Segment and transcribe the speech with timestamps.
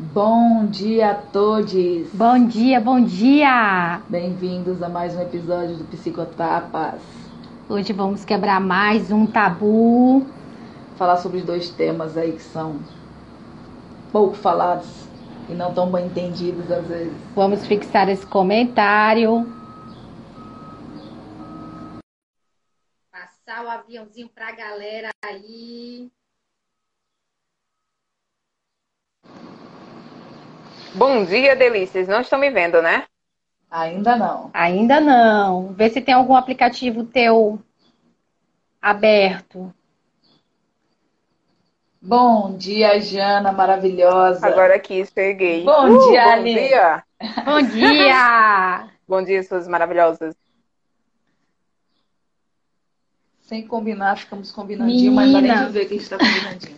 [0.00, 2.08] Bom dia a todos!
[2.14, 4.00] Bom dia, bom dia!
[4.08, 7.02] Bem-vindos a mais um episódio do Psicotapas.
[7.68, 10.26] Hoje vamos quebrar mais um tabu.
[10.96, 12.80] Falar sobre dois temas aí que são
[14.10, 14.88] pouco falados
[15.50, 17.12] e não tão bem entendidos às vezes.
[17.36, 19.46] Vamos fixar esse comentário.
[23.12, 26.10] Passar o aviãozinho pra galera aí.
[30.94, 32.08] Bom dia, delícias.
[32.08, 33.04] Não estão me vendo, né?
[33.70, 34.50] Ainda não.
[34.52, 35.72] Ainda não.
[35.72, 37.60] Vê se tem algum aplicativo teu
[38.82, 39.72] aberto.
[42.02, 44.46] Bom dia, Jana, maravilhosa.
[44.46, 45.64] Agora aqui, peguei.
[45.64, 46.54] Bom uh, dia, Bom Ali.
[46.54, 47.04] dia.
[47.44, 48.88] Bom dia!
[49.06, 50.34] bom dia, suas maravilhosas.
[53.42, 55.66] Sem combinar, ficamos combinandinho, mas não dá nem Menina.
[55.66, 56.76] de ver que a gente tá combinandinho.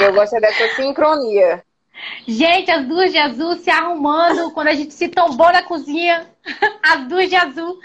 [0.00, 1.62] Eu gosto é dessa sincronia.
[2.26, 6.26] Gente, as duas de azul se arrumando quando a gente se tombou na cozinha.
[6.82, 7.78] As duas de azul.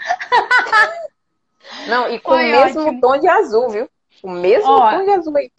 [1.88, 3.00] Não, e com Foi o mesmo ótimo.
[3.00, 3.88] tom de azul, viu?
[4.22, 4.90] O mesmo Ó.
[4.90, 5.50] tom de azul aí.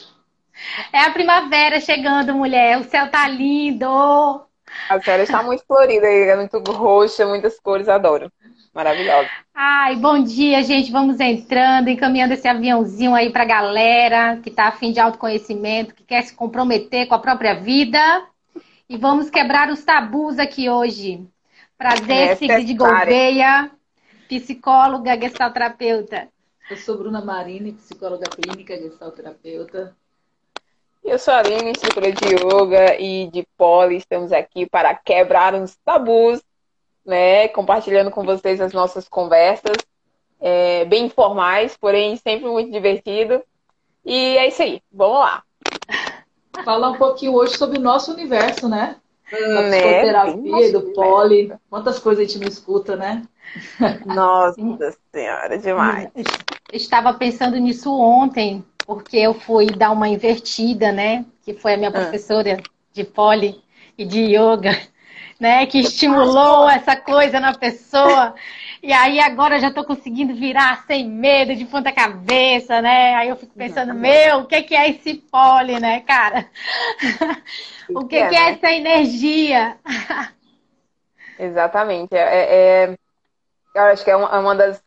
[0.94, 2.80] É a primavera chegando, mulher.
[2.80, 3.88] O céu tá lindo.
[4.90, 8.32] A senhora está muito florida aí, é muito roxa, muitas cores, adoro.
[8.74, 9.30] Maravilhosa.
[9.54, 10.92] Ai, bom dia, gente.
[10.92, 16.22] Vamos entrando, encaminhando esse aviãozinho aí pra galera que tá afim de autoconhecimento, que quer
[16.24, 18.00] se comprometer com a própria vida.
[18.92, 21.26] E vamos quebrar os tabus aqui hoje.
[21.78, 23.06] Prazer, Sigrid Necessário.
[23.06, 23.72] Gouveia,
[24.28, 26.28] psicóloga, gestalterapeuta.
[26.70, 29.96] Eu sou Bruna Marini, psicóloga clínica, gestalterapeuta.
[31.02, 33.96] Eu sou a Aline, instrutora de yoga e de poli.
[33.96, 36.42] Estamos aqui para quebrar uns tabus,
[37.06, 37.48] né?
[37.48, 39.78] Compartilhando com vocês as nossas conversas,
[40.38, 43.42] é, bem informais, porém sempre muito divertido.
[44.04, 45.44] E é isso aí, vamos lá.
[46.64, 48.98] Falar um pouquinho hoje sobre o nosso universo, né?
[49.32, 49.70] Da Né?
[49.70, 51.54] psicoterapia e do poli.
[51.70, 53.24] Quantas coisas a gente não escuta, né?
[54.06, 54.56] Nossa
[55.14, 56.10] senhora, demais.
[56.16, 61.26] Eu estava pensando nisso ontem, porque eu fui dar uma invertida, né?
[61.44, 61.94] Que foi a minha Ah.
[61.94, 62.58] professora
[62.94, 63.62] de poli
[63.98, 64.72] e de yoga,
[65.42, 65.66] né?
[65.66, 68.36] Que estimulou essa coisa na pessoa.
[68.84, 73.16] E aí agora eu já estou conseguindo virar sem medo, de ponta cabeça, né?
[73.16, 76.48] Aí eu fico pensando, meu, o que que é esse poli, né, cara?
[77.94, 78.52] O que que é né?
[78.52, 79.78] essa energia?
[81.38, 82.16] Exatamente.
[82.16, 82.98] É, é-
[83.74, 84.84] eu acho que é uma, é uma das,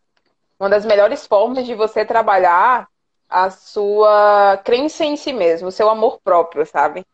[0.59, 2.89] uma das melhores formas de você trabalhar
[3.29, 7.05] a sua crença em si mesmo, o seu amor próprio, sabe?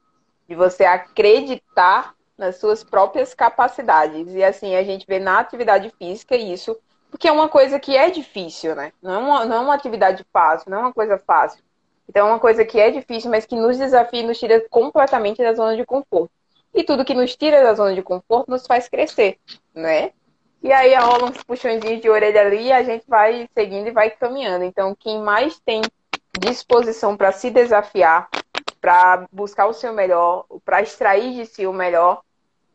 [0.46, 4.34] De você acreditar nas suas próprias capacidades.
[4.34, 6.76] E assim, a gente vê na atividade física isso,
[7.10, 8.92] porque é uma coisa que é difícil, né?
[9.02, 11.62] Não é uma, não é uma atividade fácil, não é uma coisa fácil.
[12.08, 15.42] Então é uma coisa que é difícil, mas que nos desafia e nos tira completamente
[15.42, 16.32] da zona de conforto.
[16.74, 19.38] E tudo que nos tira da zona de conforto nos faz crescer,
[19.74, 20.12] né?
[20.62, 24.10] E aí rola uns puxõezinhos de orelha ali e a gente vai seguindo e vai
[24.10, 24.64] caminhando.
[24.64, 25.82] Então, quem mais tem
[26.38, 28.28] disposição para se desafiar,
[28.80, 32.22] para buscar o seu melhor, para extrair de si o melhor,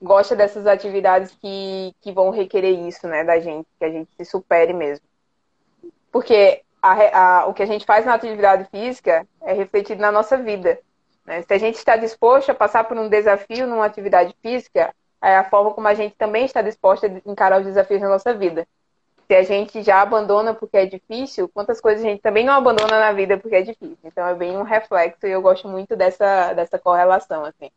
[0.05, 4.25] gosta dessas atividades que, que vão requerer isso, né, da gente, que a gente se
[4.25, 5.05] supere mesmo.
[6.11, 10.37] Porque a a- o que a gente faz na atividade física é refletido na nossa
[10.37, 10.79] vida.
[11.25, 11.41] né?
[11.41, 15.43] Se a gente está disposto a passar por um desafio numa atividade física, é a
[15.49, 18.67] forma como a gente também está disposta a encarar os desafios na nossa vida.
[19.27, 22.99] Se a gente já abandona porque é difícil, quantas coisas a gente também não abandona
[22.99, 23.97] na vida porque é difícil.
[24.03, 27.71] Então é bem um reflexo e eu gosto muito dessa, dessa correlação, assim.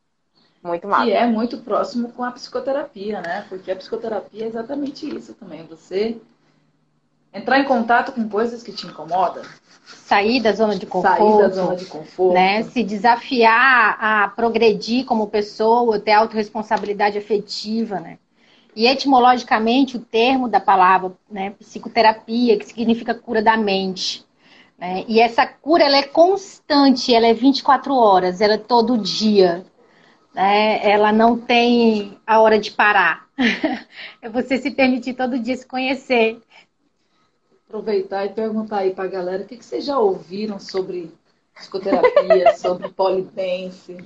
[0.62, 1.04] Muito massa.
[1.04, 3.44] Que é muito próximo com a psicoterapia, né?
[3.48, 5.64] Porque a psicoterapia é exatamente isso também.
[5.66, 6.16] Você
[7.32, 9.42] entrar em contato com coisas que te incomodam,
[9.84, 11.16] Sair da zona de conforto.
[11.16, 12.34] sair da zona de conforto.
[12.34, 12.62] né?
[12.64, 18.19] Se desafiar a progredir como pessoa, ter autorresponsabilidade afetiva, né?
[18.76, 24.25] E etimologicamente o termo da palavra, né, psicoterapia, que significa cura da mente,
[24.78, 25.04] né?
[25.08, 29.64] E essa cura ela é constante, ela é 24 horas, ela é todo dia,
[30.43, 30.88] né?
[30.88, 33.26] Ela não tem a hora de parar.
[34.20, 36.40] É você se permitir todo dia se conhecer.
[37.69, 41.12] Aproveitar e perguntar aí pra galera o que, que vocês já ouviram sobre
[41.55, 43.96] psicoterapia, sobre polidense.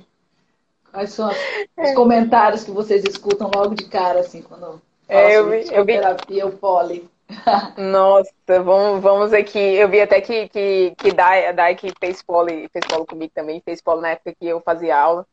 [0.91, 1.37] Quais são as-
[1.81, 5.85] os comentários que vocês escutam logo de cara, assim, quando É, eu sobre vi- eu
[5.85, 7.09] vi- psicoterapia ou poli?
[7.77, 8.31] Nossa,
[8.63, 9.57] vamos, vamos aqui.
[9.59, 13.31] Eu vi até que, que, que Dai, a Dai que fez polo, fez polo comigo
[13.33, 15.25] também, fez polo na época que eu fazia aula.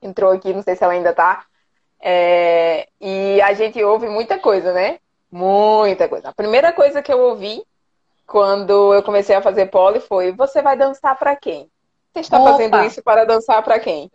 [0.00, 1.44] Entrou aqui, não sei se ela ainda tá.
[2.00, 4.98] É, e a gente ouve muita coisa, né?
[5.30, 6.28] Muita coisa.
[6.28, 7.62] A primeira coisa que eu ouvi
[8.26, 11.70] quando eu comecei a fazer pole foi: Você vai dançar pra quem?
[12.12, 12.52] Você está Opa!
[12.52, 14.10] fazendo isso para dançar pra quem?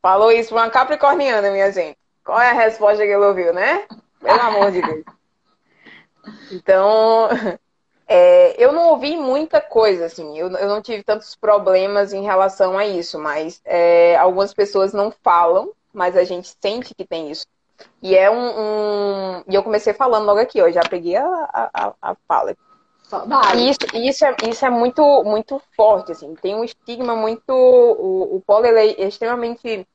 [0.00, 1.98] Falou isso pra uma capricorniana, minha gente.
[2.24, 3.86] Qual é a resposta que ele ouviu, né?
[4.20, 5.04] Pelo amor de Deus.
[6.50, 7.28] Então,
[8.08, 12.78] é, eu não ouvi muita coisa, assim, eu, eu, não tive tantos problemas em relação
[12.78, 17.46] a isso, mas é, algumas pessoas não falam, mas a gente sente que tem isso.
[18.02, 18.60] E é um.
[18.60, 19.44] um...
[19.46, 22.56] E eu comecei falando logo aqui, ó, já peguei a, a, a fala.
[23.56, 27.50] E isso, isso, é, isso é muito, muito forte, assim, tem um estigma muito.
[27.50, 29.86] O, o polo é extremamente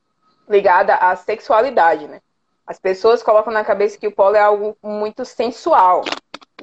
[0.47, 2.21] ligado à sexualidade, né?
[2.65, 6.03] As pessoas colocam na cabeça que o polo é algo muito sensual.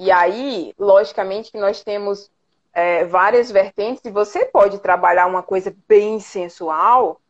[0.00, 2.31] E aí, logicamente, que nós temos
[2.73, 7.20] é, várias vertentes e você pode trabalhar uma coisa bem sensual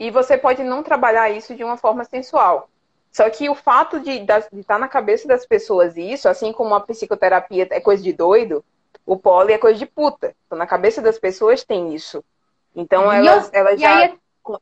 [0.00, 2.68] e você pode não trabalhar isso de uma forma sensual.
[3.12, 6.80] Só que o fato de, de estar na cabeça das pessoas isso, assim como a
[6.80, 8.64] psicoterapia é coisa de doido,
[9.06, 10.34] o poli é coisa de puta.
[10.44, 12.24] Então, na cabeça das pessoas tem isso.
[12.74, 13.96] Então, elas, eu, elas já.
[13.96, 14.58] Aí, é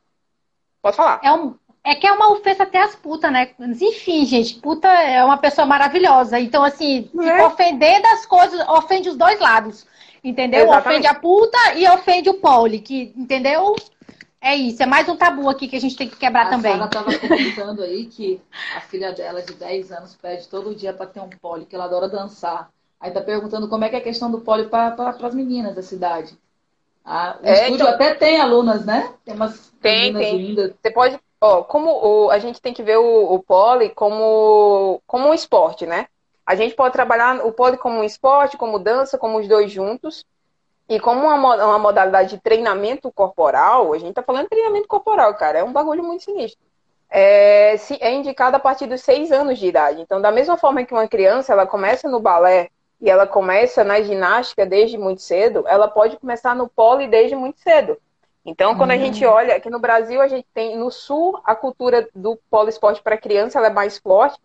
[0.79, 1.21] Pode falar.
[1.23, 1.55] É um,
[1.87, 3.49] é que é uma ofensa até as putas, né?
[3.57, 6.37] Enfim, gente, puta é uma pessoa maravilhosa.
[6.37, 7.45] Então, assim, é.
[7.45, 9.87] ofender das coisas, ofende os dois lados.
[10.21, 10.65] Entendeu?
[10.65, 10.87] Exatamente.
[10.87, 13.73] Ofende a puta e ofende o poli, que, entendeu?
[14.41, 16.73] É isso, é mais um tabu aqui que a gente tem que quebrar a também.
[16.73, 18.41] Ela estava comentando aí que
[18.75, 21.85] a filha dela, de 10 anos, pede todo dia para ter um poli, que ela
[21.85, 22.69] adora dançar.
[22.99, 24.93] Aí tá perguntando como é que é a questão do poli para
[25.23, 26.37] as meninas da cidade.
[27.05, 27.95] Ah, o é, estúdio então...
[27.95, 29.13] até tem alunas, né?
[29.23, 30.37] Tem umas tem, meninas tem.
[30.37, 30.73] lindas.
[30.81, 35.29] Você pode, Ó, como o, a gente tem que ver o, o pole como, como
[35.29, 36.07] um esporte, né?
[36.45, 40.25] A gente pode trabalhar o pole como um esporte, como dança, como os dois juntos.
[40.89, 45.33] E como uma, uma modalidade de treinamento corporal, a gente tá falando de treinamento corporal,
[45.35, 46.65] cara, é um bagulho muito sinistro.
[47.09, 50.01] É, é indicado a partir dos seis anos de idade.
[50.01, 52.69] Então, da mesma forma que uma criança ela começa no balé
[53.01, 57.59] e ela começa na ginástica desde muito cedo, ela pode começar no pole desde muito
[57.59, 57.97] cedo.
[58.47, 62.07] Então, quando a gente olha, aqui no Brasil, a gente tem, no sul, a cultura
[62.15, 64.39] do polo esporte para criança ela é mais forte.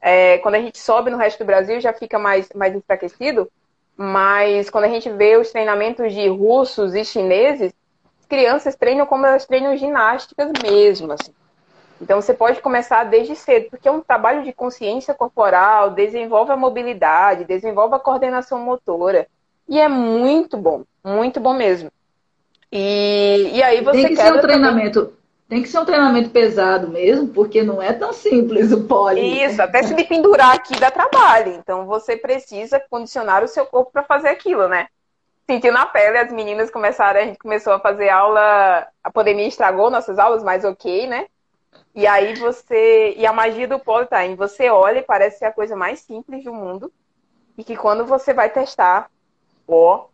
[0.00, 3.48] É, quando a gente sobe no resto do Brasil, já fica mais, mais enfraquecido.
[3.96, 7.72] Mas quando a gente vê os treinamentos de russos e chineses,
[8.18, 11.12] as crianças treinam como elas treinam ginásticas mesmo.
[11.12, 11.32] Assim.
[12.02, 16.56] Então, você pode começar desde cedo, porque é um trabalho de consciência corporal, desenvolve a
[16.56, 19.28] mobilidade, desenvolve a coordenação motora.
[19.68, 21.92] E é muito bom, muito bom mesmo.
[22.72, 25.00] E, e aí você tem que ser um treinamento.
[25.00, 25.16] Também...
[25.48, 29.44] Tem que ser um treinamento pesado mesmo, porque não é tão simples o poli.
[29.44, 31.52] Isso, até se me pendurar aqui dá trabalho.
[31.52, 34.88] Então você precisa condicionar o seu corpo para fazer aquilo, né?
[35.48, 39.88] Sentiu na pele, as meninas começaram, a gente começou a fazer aula, a pandemia estragou
[39.88, 41.26] nossas aulas, mas ok, né?
[41.94, 43.14] E aí você.
[43.16, 46.00] E a magia do poli tá em você olha e parece ser a coisa mais
[46.00, 46.92] simples do mundo.
[47.56, 49.08] E que quando você vai testar,
[49.68, 50.06] ó,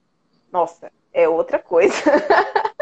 [0.53, 1.95] nossa, é outra coisa.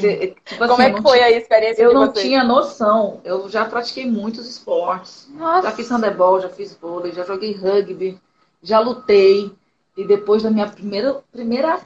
[0.00, 3.20] Cê, tipo Como assim, é que foi tinha, a experiência Eu não tinha noção.
[3.24, 5.28] Eu já pratiquei muitos esportes.
[5.32, 5.68] Nossa.
[5.68, 8.20] Já fiz handebol, já fiz vôlei, já joguei rugby,
[8.62, 9.50] já lutei.
[9.96, 11.80] E depois da minha primeira, primeira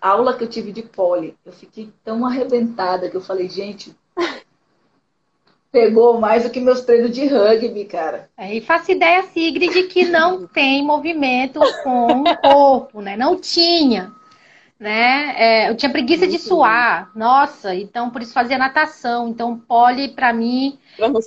[0.00, 3.94] aula que eu tive de pole, eu fiquei tão arrebentada que eu falei, gente,
[5.72, 8.30] pegou mais do que meus treinos de rugby, cara.
[8.36, 13.16] É, e faço ideia, Sigrid, que não tem movimento com o corpo, né?
[13.16, 14.12] Não tinha
[14.80, 15.34] né?
[15.36, 19.28] É, eu tinha preguiça de suar, nossa, então por isso fazia natação.
[19.28, 20.78] Então, pole para mim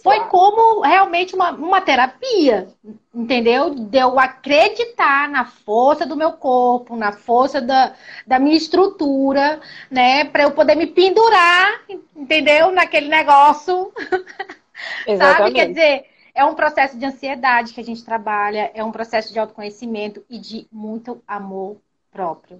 [0.01, 2.67] foi como realmente uma, uma terapia,
[3.13, 3.69] entendeu?
[3.69, 7.93] De eu acreditar na força do meu corpo, na força da,
[8.25, 10.25] da minha estrutura, né?
[10.25, 11.83] Para eu poder me pendurar,
[12.15, 12.71] entendeu?
[12.71, 13.93] Naquele negócio.
[15.15, 15.51] Sabe?
[15.51, 19.37] Quer dizer, é um processo de ansiedade que a gente trabalha, é um processo de
[19.37, 21.77] autoconhecimento e de muito amor
[22.11, 22.59] próprio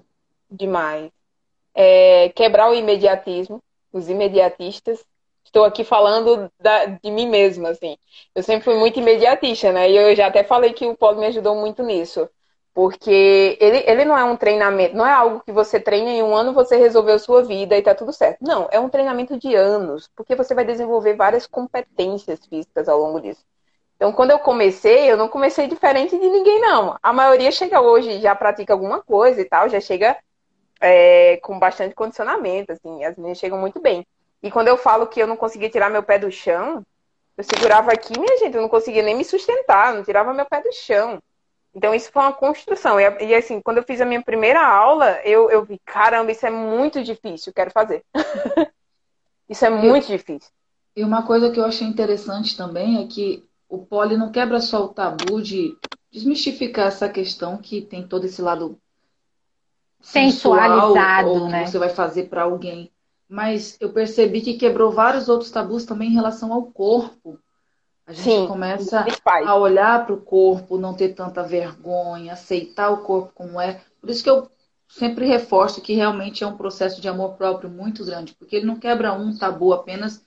[0.55, 1.12] demais.
[1.75, 5.03] É, quebrar o imediatismo, os imediatistas.
[5.45, 7.98] Estou aqui falando da, de mim mesma, assim.
[8.33, 9.89] Eu sempre fui muito imediatista, né?
[9.89, 12.29] E eu já até falei que o Polo me ajudou muito nisso.
[12.74, 16.36] Porque ele, ele não é um treinamento, não é algo que você treina em um
[16.36, 18.39] ano, você resolveu sua vida e tá tudo certo.
[18.41, 23.22] Não, é um treinamento de anos, porque você vai desenvolver várias competências físicas ao longo
[23.22, 23.45] disso.
[23.95, 26.98] Então, quando eu comecei, eu não comecei diferente de ninguém, não.
[27.01, 30.17] A maioria chega hoje, já pratica alguma coisa e tal, já chega
[30.83, 34.05] é, com bastante condicionamento, assim, as meninas chegam muito bem.
[34.41, 36.85] E quando eu falo que eu não conseguia tirar meu pé do chão,
[37.37, 40.61] eu segurava aqui, minha gente, eu não conseguia nem me sustentar, não tirava meu pé
[40.61, 41.19] do chão.
[41.73, 42.99] Então, isso foi uma construção.
[42.99, 46.45] E, e assim, quando eu fiz a minha primeira aula, eu, eu vi, caramba, isso
[46.45, 48.03] é muito difícil, quero fazer.
[49.49, 50.51] isso é muito e, difícil.
[50.97, 54.83] E uma coisa que eu achei interessante também é que o poli não quebra só
[54.83, 55.77] o tabu de
[56.11, 58.77] desmistificar essa questão que tem todo esse lado
[60.03, 61.63] sensualizado, ou né?
[61.63, 62.91] que você vai fazer para alguém.
[63.27, 67.39] mas eu percebi que quebrou vários outros tabus também em relação ao corpo.
[68.05, 69.05] A gente Sim, começa
[69.45, 73.81] a olhar para o corpo, não ter tanta vergonha, aceitar o corpo como é.
[74.01, 74.50] Por isso que eu
[74.88, 78.79] sempre reforço que realmente é um processo de amor próprio muito grande, porque ele não
[78.79, 80.25] quebra um tabu apenas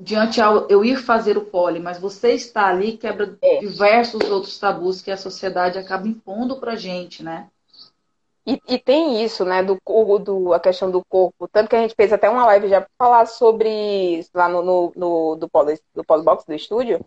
[0.00, 3.60] diante ao eu ir fazer o pole, mas você está ali quebra é.
[3.60, 7.50] diversos outros tabus que a sociedade acaba impondo para gente, né?
[8.44, 9.78] E, e, tem isso, né, do,
[10.18, 11.46] do, a questão do corpo.
[11.48, 14.92] Tanto que a gente fez até uma live já para falar sobre lá no, no,
[14.96, 17.04] no do, polo, do polo box do estúdio,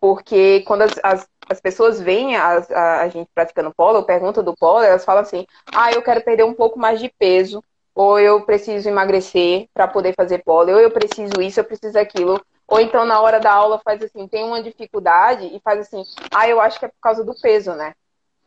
[0.00, 4.54] porque quando as, as, as pessoas veem a, a, a, gente praticando polo, pergunta do
[4.56, 7.62] polo, elas falam assim: ah, eu quero perder um pouco mais de peso,
[7.94, 12.40] ou eu preciso emagrecer para poder fazer polo, ou eu preciso isso, eu preciso aquilo.
[12.66, 16.48] Ou então na hora da aula faz assim, tem uma dificuldade e faz assim, ah,
[16.48, 17.94] eu acho que é por causa do peso, né?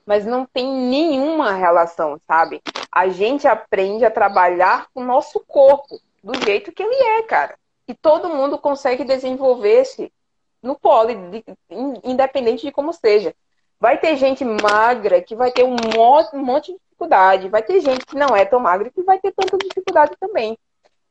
[0.06, 2.62] Mas não tem nenhuma relação, sabe?
[2.92, 7.58] A gente aprende a trabalhar o nosso corpo do jeito que ele é, cara.
[7.88, 10.12] E todo mundo consegue desenvolver-se
[10.62, 11.18] no pole,
[12.04, 13.36] independente de como seja.
[13.80, 15.76] Vai ter gente magra que vai ter um
[16.42, 17.50] monte de dificuldade.
[17.50, 20.58] Vai ter gente que não é tão magra que vai ter tanta dificuldade também.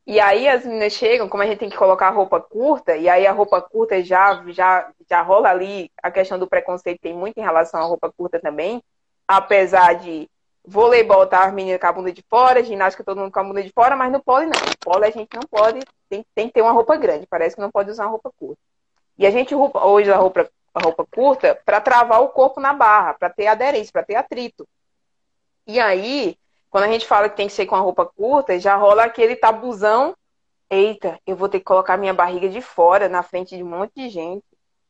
[0.06, 3.26] E aí as meninas chegam, como a gente tem que colocar roupa curta, e aí
[3.26, 7.42] a roupa curta já, já, já rola ali, a questão do preconceito tem muito em
[7.42, 8.82] relação à roupa curta também,
[9.28, 10.28] apesar de
[10.64, 13.62] voleibol tá as meninas com a bunda de fora, ginástica todo mundo com a bunda
[13.62, 14.60] de fora, mas no pole não.
[14.60, 17.62] No pole a gente não pode, tem, tem que ter uma roupa grande, parece que
[17.62, 18.60] não pode usar uma roupa curta.
[19.18, 23.14] E a gente hoje a roupa, a roupa curta para travar o corpo na barra,
[23.14, 24.66] para ter aderência, para ter atrito.
[25.66, 26.36] E aí,
[26.72, 29.36] quando a gente fala que tem que ser com a roupa curta, já rola aquele
[29.36, 30.16] tabuzão.
[30.70, 33.92] Eita, eu vou ter que colocar minha barriga de fora na frente de um monte
[33.94, 34.42] de gente.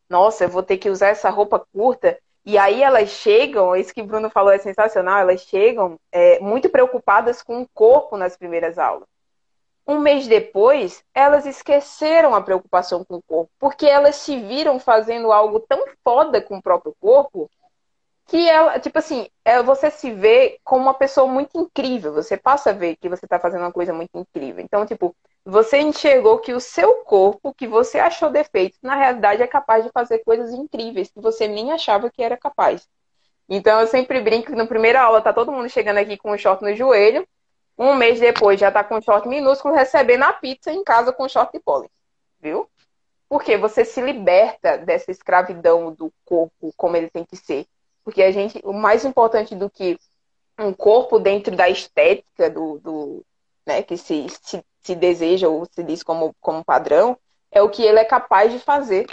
[0.09, 2.17] Nossa, eu vou ter que usar essa roupa curta.
[2.47, 6.69] E aí elas chegam, isso que o Bruno falou é sensacional, elas chegam é, muito
[6.69, 9.09] preocupadas com o corpo nas primeiras aulas.
[9.85, 15.33] Um mês depois, elas esqueceram a preocupação com o corpo, porque elas se viram fazendo
[15.33, 17.51] algo tão foda com o próprio corpo
[18.27, 22.13] que ela, tipo assim, é, você se vê como uma pessoa muito incrível.
[22.15, 24.65] Você passa a ver que você está fazendo uma coisa muito incrível.
[24.65, 25.15] Então, tipo,
[25.45, 29.91] você enxergou que o seu corpo, que você achou defeito, na realidade é capaz de
[29.91, 32.89] fazer coisas incríveis que você nem achava que era capaz.
[33.49, 36.39] Então, eu sempre brinco que na primeira aula tá todo mundo chegando aqui com um
[36.39, 37.27] short no joelho.
[37.77, 41.25] Um mês depois já tá com um short minúsculo, recebendo a pizza em casa com
[41.25, 41.91] um short de pólen.
[42.41, 42.69] Viu?
[43.29, 47.67] Porque você se liberta dessa escravidão do corpo como ele tem que ser.
[48.05, 49.99] Porque a gente, o mais importante do que
[50.59, 53.25] um corpo dentro da estética do, do
[53.67, 57.17] né, que se, se, se, deseja ou se diz como, como padrão,
[57.51, 59.07] é o que ele é capaz de fazer.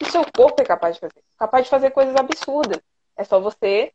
[0.00, 1.22] O seu corpo é capaz de fazer.
[1.38, 2.80] Capaz de fazer coisas absurdas.
[3.16, 3.92] É só você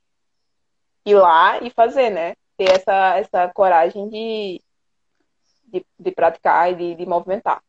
[1.05, 2.35] ir lá e fazer, né?
[2.57, 4.61] Ter essa, essa coragem de,
[5.65, 7.61] de, de praticar e de, de movimentar.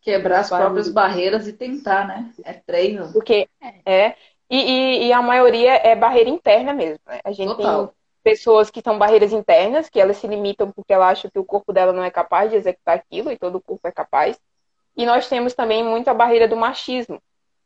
[0.00, 2.32] Quebrar as próprias barreiras e tentar, né?
[2.44, 3.12] É treino.
[3.12, 3.48] Porque
[3.86, 4.16] é.
[4.52, 7.00] E, e, e, a maioria é barreira interna mesmo.
[7.06, 7.20] Né?
[7.24, 7.86] A gente Total.
[7.86, 11.44] tem pessoas que são barreiras internas, que elas se limitam porque ela acha que o
[11.44, 14.38] corpo dela não é capaz de executar aquilo e todo o corpo é capaz.
[14.94, 17.18] E nós temos também muita barreira do machismo.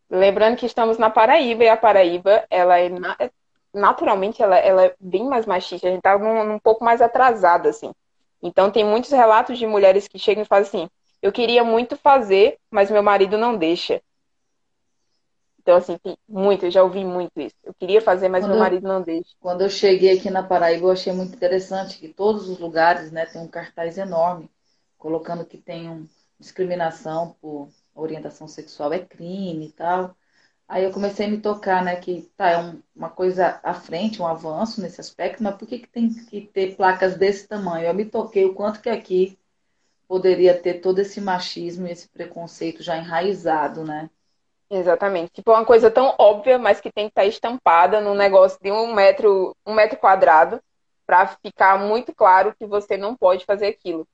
[0.08, 2.88] Lembrando que estamos na Paraíba e a Paraíba, ela é
[3.74, 5.88] naturalmente ela, ela é bem mais machista.
[5.88, 7.92] A gente está um, um pouco mais atrasada assim.
[8.40, 10.90] Então tem muitos relatos de mulheres que chegam e fazem assim:
[11.20, 14.00] eu queria muito fazer, mas meu marido não deixa.
[15.66, 17.56] Então, assim, tem muito, eu já ouvi muito isso.
[17.64, 19.30] Eu queria fazer, mas quando meu marido não deixa.
[19.40, 23.26] Quando eu cheguei aqui na Paraíba, eu achei muito interessante que todos os lugares, né,
[23.26, 24.48] tem um cartaz enorme,
[24.96, 26.06] colocando que tem um,
[26.38, 30.14] discriminação por orientação sexual é crime e tal.
[30.68, 34.22] Aí eu comecei a me tocar, né, que tá, é um, uma coisa à frente,
[34.22, 37.86] um avanço nesse aspecto, mas por que, que tem que ter placas desse tamanho?
[37.86, 39.36] Eu me toquei o quanto que aqui
[40.08, 44.10] poderia ter todo esse machismo e esse preconceito já enraizado, né?
[44.70, 45.32] Exatamente.
[45.32, 48.70] Tipo, uma coisa tão óbvia, mas que tem que estar tá estampada num negócio de
[48.70, 50.60] um metro, um metro quadrado,
[51.06, 54.06] para ficar muito claro que você não pode fazer aquilo.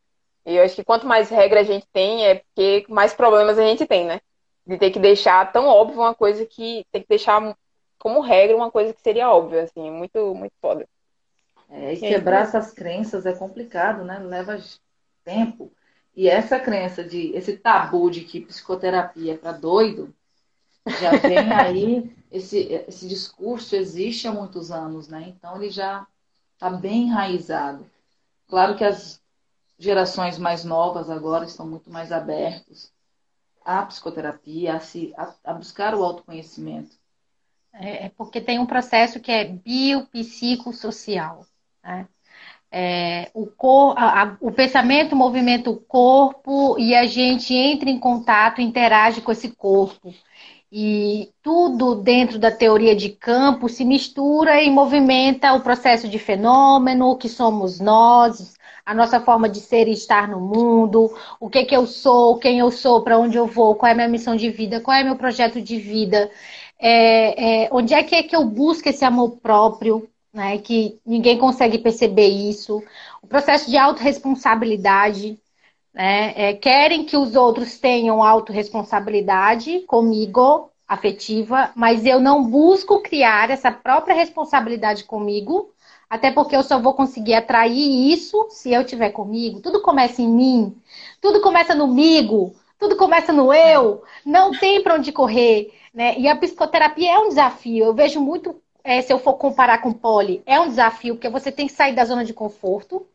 [0.44, 3.62] E eu acho que quanto mais regra a gente tem, é porque mais problemas a
[3.62, 4.20] gente tem, né?
[4.66, 7.56] De ter que deixar tão óbvio uma coisa que tem que deixar
[7.98, 10.86] como regra uma coisa que seria óbvia, assim, muito, muito foda.
[11.70, 14.18] É, e quebrar essas crenças é complicado, né?
[14.18, 14.58] Leva
[15.24, 15.72] tempo.
[16.14, 20.14] E essa crença de, esse tabu de que psicoterapia é para doido,
[21.00, 22.58] já vem aí, esse,
[22.88, 25.26] esse discurso existe há muitos anos, né?
[25.28, 26.06] Então ele já
[26.54, 27.84] está bem enraizado.
[28.48, 29.20] Claro que as
[29.78, 32.92] gerações mais novas agora estão muito mais abertos
[33.64, 36.96] à psicoterapia, a, se, a, a buscar o autoconhecimento.
[37.72, 41.46] É, é porque tem um processo que é biopsicossocial.
[41.82, 42.06] Né?
[42.72, 48.62] é, o, cor, a, o pensamento movimenta o corpo e a gente entra em contato,
[48.62, 50.12] interage com esse corpo.
[50.74, 57.16] E tudo dentro da teoria de campo se mistura e movimenta o processo de fenômeno,
[57.18, 61.76] que somos nós, a nossa forma de ser e estar no mundo, o que que
[61.76, 64.48] eu sou, quem eu sou, para onde eu vou, qual é a minha missão de
[64.50, 66.30] vida, qual é meu projeto de vida,
[66.78, 70.58] é, é, onde é que é que eu busco esse amor próprio, né?
[70.58, 72.82] Que ninguém consegue perceber isso.
[73.22, 75.38] O processo de autorresponsabilidade,
[75.92, 76.32] né?
[76.36, 83.70] É, querem que os outros tenham autorresponsabilidade comigo, afetiva, mas eu não busco criar essa
[83.70, 85.70] própria responsabilidade comigo,
[86.08, 89.60] até porque eu só vou conseguir atrair isso se eu tiver comigo.
[89.60, 90.76] Tudo começa em mim,
[91.20, 95.72] tudo começa no migo, tudo começa no eu, não tem para onde correr.
[95.94, 96.18] Né?
[96.18, 97.84] E a psicoterapia é um desafio.
[97.86, 101.52] Eu vejo muito é, se eu for comparar com poli, é um desafio, porque você
[101.52, 103.06] tem que sair da zona de conforto,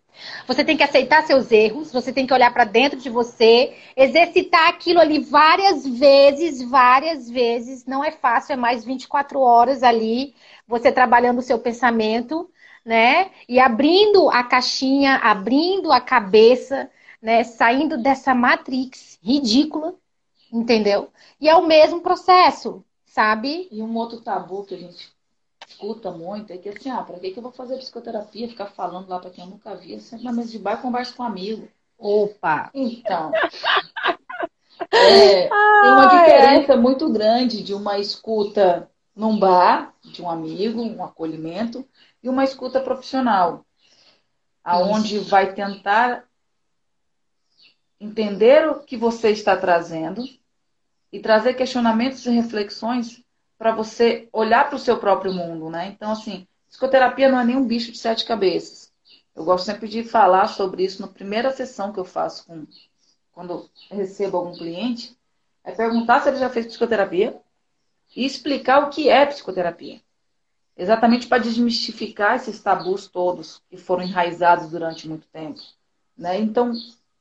[0.48, 4.70] você tem que aceitar seus erros, você tem que olhar para dentro de você, exercitar
[4.70, 7.86] aquilo ali várias vezes, várias vezes.
[7.86, 10.34] Não é fácil, é mais 24 horas ali,
[10.68, 12.50] você trabalhando o seu pensamento,
[12.86, 13.32] né?
[13.48, 16.90] E abrindo a caixinha, abrindo a cabeça,
[17.22, 17.44] né?
[17.44, 19.96] Saindo dessa matrix ridícula,
[20.52, 21.10] entendeu?
[21.40, 23.68] E é o mesmo processo, sabe?
[23.72, 25.17] E um outro tabu que a gente
[25.68, 29.10] escuta muito é que assim, ah, pra que, que eu vou fazer psicoterapia, ficar falando
[29.10, 31.68] lá pra quem eu nunca vi, sempre na mesa de bar conversa com um amigo.
[31.98, 32.72] Opa!
[32.74, 33.32] Então.
[34.92, 41.04] É, tem uma diferença muito grande de uma escuta num bar, de um amigo, um
[41.04, 41.86] acolhimento,
[42.22, 43.66] e uma escuta profissional,
[44.64, 45.30] aonde Isso.
[45.30, 46.26] vai tentar
[48.00, 50.24] entender o que você está trazendo
[51.12, 53.24] e trazer questionamentos e reflexões
[53.58, 55.88] para você olhar para o seu próprio mundo, né?
[55.88, 58.92] Então, assim, psicoterapia não é nem um bicho de sete cabeças.
[59.36, 62.66] Eu gosto sempre de falar sobre isso na primeira sessão que eu faço com,
[63.32, 65.18] quando recebo algum cliente,
[65.64, 67.40] é perguntar se ele já fez psicoterapia
[68.16, 70.02] e explicar o que é psicoterapia.
[70.76, 75.60] Exatamente para desmistificar esses tabus todos que foram enraizados durante muito tempo.
[76.18, 76.40] Né?
[76.40, 76.72] Então,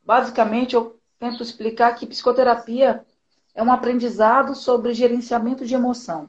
[0.04, 3.04] basicamente, eu tento explicar que psicoterapia
[3.56, 6.28] é um aprendizado sobre gerenciamento de emoção.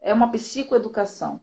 [0.00, 1.40] É uma psicoeducação.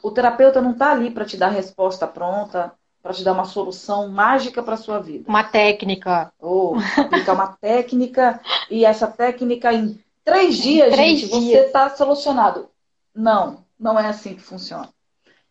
[0.00, 4.08] O terapeuta não está ali para te dar resposta pronta, para te dar uma solução
[4.08, 5.24] mágica para a sua vida.
[5.28, 6.32] Uma técnica.
[6.38, 11.44] Ou aplicar uma técnica e essa técnica em três dias, três gente, dias.
[11.44, 12.68] você está solucionado.
[13.14, 14.88] Não, não é assim que funciona.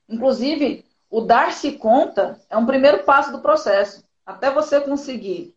[0.07, 4.03] Inclusive, o dar-se conta é um primeiro passo do processo.
[4.25, 5.52] Até você conseguir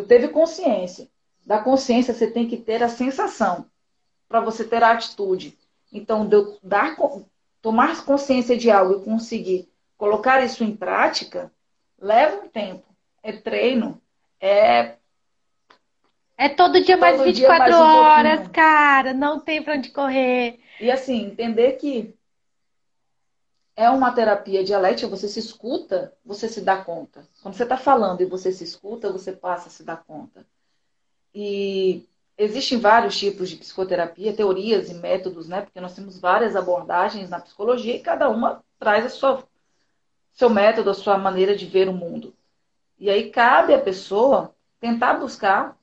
[0.00, 1.08] Tu teve consciência.
[1.44, 3.66] Da consciência você tem que ter a sensação
[4.28, 5.58] para você ter a atitude.
[5.92, 6.28] Então,
[6.62, 6.96] dar,
[7.60, 11.52] tomar consciência de algo e conseguir colocar isso em prática,
[12.00, 12.86] leva um tempo.
[13.22, 14.00] É treino,
[14.40, 14.94] é.
[16.38, 18.52] É todo dia todo mais 24 dia mais um horas, pouquinho.
[18.54, 19.12] cara.
[19.12, 20.58] Não tem para onde correr.
[20.80, 22.14] E assim, entender que
[23.76, 27.26] é uma terapia dialética, você se escuta, você se dá conta.
[27.42, 30.46] Quando você está falando e você se escuta, você passa a se dar conta.
[31.34, 32.06] E
[32.36, 35.62] existem vários tipos de psicoterapia, teorias e métodos, né?
[35.62, 39.44] Porque nós temos várias abordagens na psicologia e cada uma traz a sua
[40.32, 42.34] seu método, a sua maneira de ver o mundo.
[42.98, 45.76] E aí cabe a pessoa tentar buscar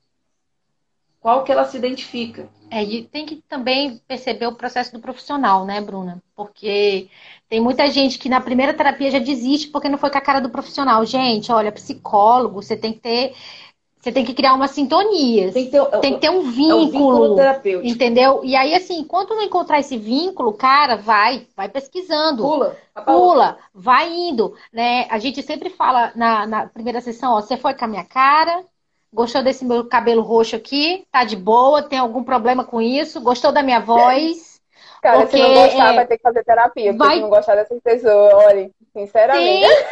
[1.20, 2.48] qual que ela se identifica.
[2.70, 6.22] É, e tem que também perceber o processo do profissional, né, Bruna?
[6.36, 7.10] Porque
[7.50, 10.40] tem muita gente que na primeira terapia já desiste porque não foi com a cara
[10.40, 11.06] do profissional.
[11.06, 13.34] Gente, olha, psicólogo, você tem que ter.
[14.00, 15.52] Você tem que criar uma sintonia.
[15.52, 16.72] Tem que ter, tem que ter um vínculo.
[16.72, 17.36] É um vínculo
[17.84, 18.42] entendeu?
[18.44, 22.44] E aí, assim, enquanto não encontrar esse vínculo, cara, vai, vai pesquisando.
[22.44, 22.78] Pula.
[23.06, 24.56] Pula, vai indo.
[24.72, 25.08] Né?
[25.10, 28.64] A gente sempre fala na, na primeira sessão, ó, você foi com a minha cara,
[29.14, 31.06] Gostou desse meu cabelo roxo aqui?
[31.12, 31.82] Tá de boa?
[31.82, 33.22] Tem algum problema com isso?
[33.22, 34.60] Gostou da minha voz?
[35.02, 35.96] Cara, porque, se não gostar, é...
[35.96, 36.92] vai ter que fazer terapia.
[36.92, 37.16] Porque vai...
[37.16, 39.68] se não gostar dessas pessoas, olha, sinceramente.
[39.68, 39.86] Tem,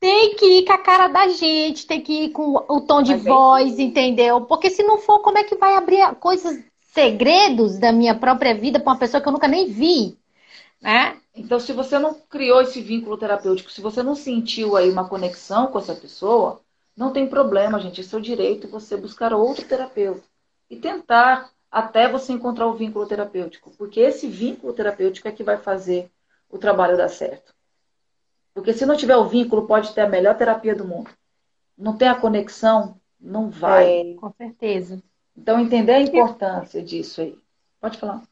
[0.00, 3.12] tem, que ir com a cara da gente, tem que ir com o tom de
[3.12, 3.86] Mas voz, tem...
[3.86, 4.42] entendeu?
[4.42, 8.78] Porque se não for, como é que vai abrir coisas, segredos da minha própria vida
[8.80, 10.18] para uma pessoa que eu nunca nem vi?
[10.80, 11.16] Né?
[11.34, 15.68] Então, se você não criou esse vínculo terapêutico, se você não sentiu aí uma conexão
[15.68, 16.60] com essa pessoa,
[17.00, 20.22] não tem problema, gente, é seu direito você buscar outro terapeuta
[20.68, 25.56] e tentar até você encontrar o vínculo terapêutico, porque esse vínculo terapêutico é que vai
[25.56, 26.10] fazer
[26.50, 27.54] o trabalho dar certo.
[28.52, 31.08] Porque se não tiver o vínculo, pode ter a melhor terapia do mundo.
[31.78, 34.10] Não tem a conexão, não vai.
[34.10, 35.02] É, com certeza.
[35.34, 37.38] Então, entender a importância disso aí.
[37.80, 38.22] Pode falar.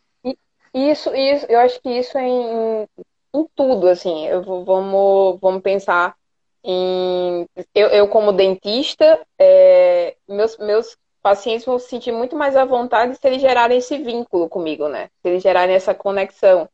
[0.75, 2.87] Isso, isso, eu acho que isso em,
[3.35, 4.27] em tudo, assim.
[4.27, 6.18] Eu, vamos, vamos pensar
[7.75, 13.17] Eu, eu como dentista, é, meus, meus pacientes vão se sentir muito mais à vontade
[13.17, 15.09] se eles gerarem esse vínculo comigo, né?
[15.23, 16.69] Se eles gerarem essa conexão.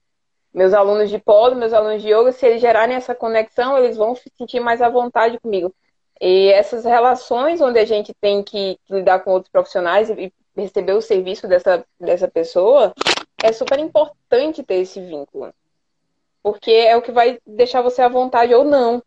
[0.53, 4.17] Meus alunos de polo, meus alunos de yoga, se eles gerarem essa conexão, eles vão
[4.17, 5.73] se sentir mais à vontade comigo.
[6.21, 10.93] E essas relações onde a gente tem que, que lidar com outros profissionais e receber
[10.93, 12.93] o serviço dessa, dessa pessoa,
[13.43, 15.53] é super importante ter esse vínculo.
[16.43, 19.03] Porque é o que vai deixar você à vontade ou não.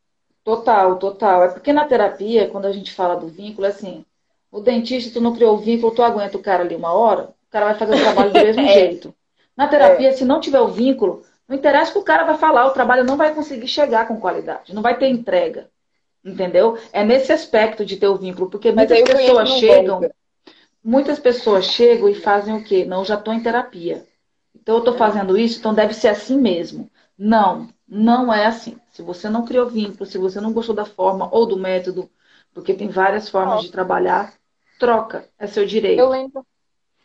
[0.47, 1.43] Total, total.
[1.43, 4.05] É porque na terapia, quando a gente fala do vínculo, é assim,
[4.49, 7.51] o dentista, tu não criou o vínculo, tu aguenta o cara ali uma hora, o
[7.51, 8.73] cara vai fazer o trabalho do mesmo é.
[8.73, 9.13] jeito.
[9.57, 10.11] Na terapia, é.
[10.13, 13.03] se não tiver o vínculo, não interessa o que o cara vai falar, o trabalho
[13.03, 15.69] não vai conseguir chegar com qualidade, não vai ter entrega.
[16.23, 16.77] Entendeu?
[16.93, 20.15] É nesse aspecto de ter o vínculo, porque muitas pessoas chegam, volta.
[20.81, 22.85] muitas pessoas chegam e fazem o quê?
[22.85, 24.05] Não, já estou em terapia.
[24.55, 26.89] Então eu estou fazendo isso, então deve ser assim mesmo.
[27.17, 28.77] Não, não é assim.
[28.91, 32.09] Se você não criou vínculo, se você não gostou da forma ou do método,
[32.53, 34.33] porque tem várias formas de trabalhar,
[34.79, 35.99] troca, é seu direito.
[35.99, 36.45] Eu lembro.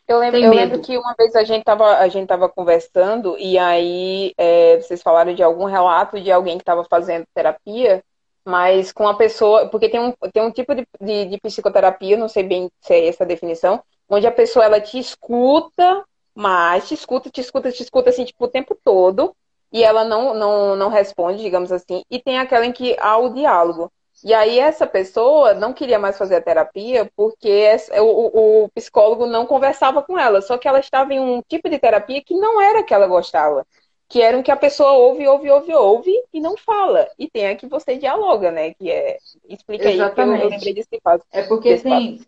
[0.08, 3.56] Eu lembro, eu lembro que uma vez a gente estava a gente tava conversando e
[3.56, 8.02] aí é, vocês falaram de algum relato de alguém que estava fazendo terapia
[8.44, 12.28] mas com a pessoa, porque tem um, tem um tipo de, de, de, psicoterapia, não
[12.28, 16.94] sei bem se é essa a definição, onde a pessoa ela te escuta, mas te
[16.94, 19.34] escuta, te escuta, te escuta assim, tipo, o tempo todo,
[19.72, 23.30] e ela não, não, não responde, digamos assim, e tem aquela em que há o
[23.30, 23.90] diálogo.
[24.24, 29.46] E aí essa pessoa não queria mais fazer a terapia porque o, o psicólogo não
[29.46, 32.84] conversava com ela, só que ela estava em um tipo de terapia que não era
[32.84, 33.66] que ela gostava
[34.12, 37.08] que eram que a pessoa ouve, ouve, ouve, ouve e não fala.
[37.18, 38.74] E tem a que você dialoga, né?
[38.74, 39.16] Que é.
[39.48, 40.34] Explica Exatamente.
[40.34, 41.24] aí, que eu, lembrei desse caso.
[41.32, 42.20] É porque tem,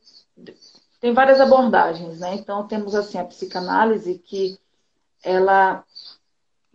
[0.98, 2.36] tem várias abordagens, né?
[2.36, 4.58] Então temos assim a psicanálise que
[5.22, 5.84] ela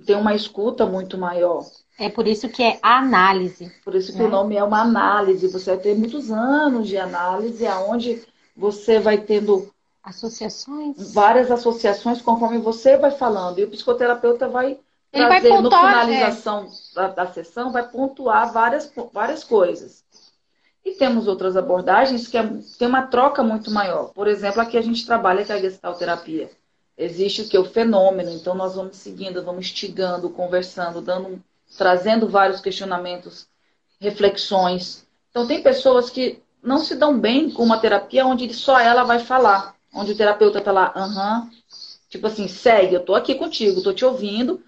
[0.05, 1.65] tem uma escuta muito maior.
[1.97, 3.71] É por isso que é análise.
[3.83, 4.25] Por isso que né?
[4.25, 5.47] o nome é uma análise.
[5.47, 8.21] Você vai ter muitos anos de análise, aonde
[8.55, 9.69] você vai tendo
[10.03, 14.79] associações, várias associações conforme você vai falando e o psicoterapeuta vai
[15.11, 16.95] ele vai pontuar, no finalização é.
[16.95, 20.03] da, da sessão, vai pontuar várias, várias coisas.
[20.85, 24.13] E temos outras abordagens que é, tem uma troca muito maior.
[24.13, 26.49] Por exemplo, aqui a gente trabalha com a gestalterapia.
[26.99, 27.57] Existe o que?
[27.57, 28.29] O fenômeno.
[28.29, 31.41] Então, nós vamos seguindo, vamos instigando, conversando, dando,
[31.77, 33.47] trazendo vários questionamentos,
[34.01, 35.07] reflexões.
[35.29, 39.19] Então, tem pessoas que não se dão bem com uma terapia onde só ela vai
[39.19, 39.75] falar.
[39.93, 41.49] Onde o terapeuta está lá, aham, uh -huh,
[42.09, 44.61] tipo assim, segue, eu estou aqui contigo, estou te ouvindo,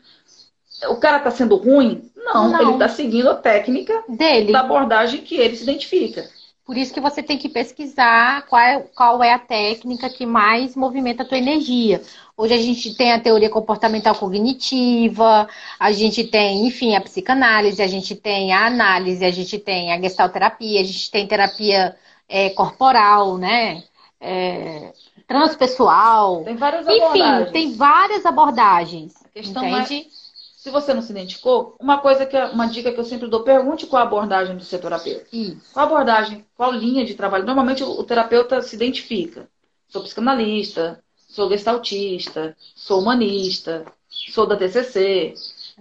[0.87, 2.09] o cara está sendo ruim?
[2.15, 2.61] Não, não.
[2.61, 6.27] ele está seguindo a técnica dele da abordagem que ele se identifica.
[6.71, 10.73] Por isso que você tem que pesquisar qual é, qual é a técnica que mais
[10.73, 12.01] movimenta a tua energia.
[12.37, 17.87] Hoje a gente tem a teoria comportamental cognitiva, a gente tem, enfim, a psicanálise, a
[17.87, 21.93] gente tem a análise, a gente tem a gestalterapia, a gente tem terapia
[22.29, 23.83] é, corporal, né?
[24.21, 24.93] É,
[25.27, 26.45] transpessoal.
[26.45, 27.41] Tem várias abordagens.
[27.41, 29.13] Enfim, tem várias abordagens.
[29.25, 30.07] A questão entende?
[30.07, 30.20] É
[30.61, 33.87] se você não se identificou, uma coisa que uma dica que eu sempre dou, pergunte
[33.87, 35.25] qual a abordagem do seu terapeuta.
[35.33, 35.73] Isso.
[35.73, 37.47] Qual a abordagem, qual linha de trabalho?
[37.47, 39.49] Normalmente o, terapeuta se identifica.
[39.87, 45.33] Sou psicanalista, sou gestaltista, sou humanista, sou da TCC.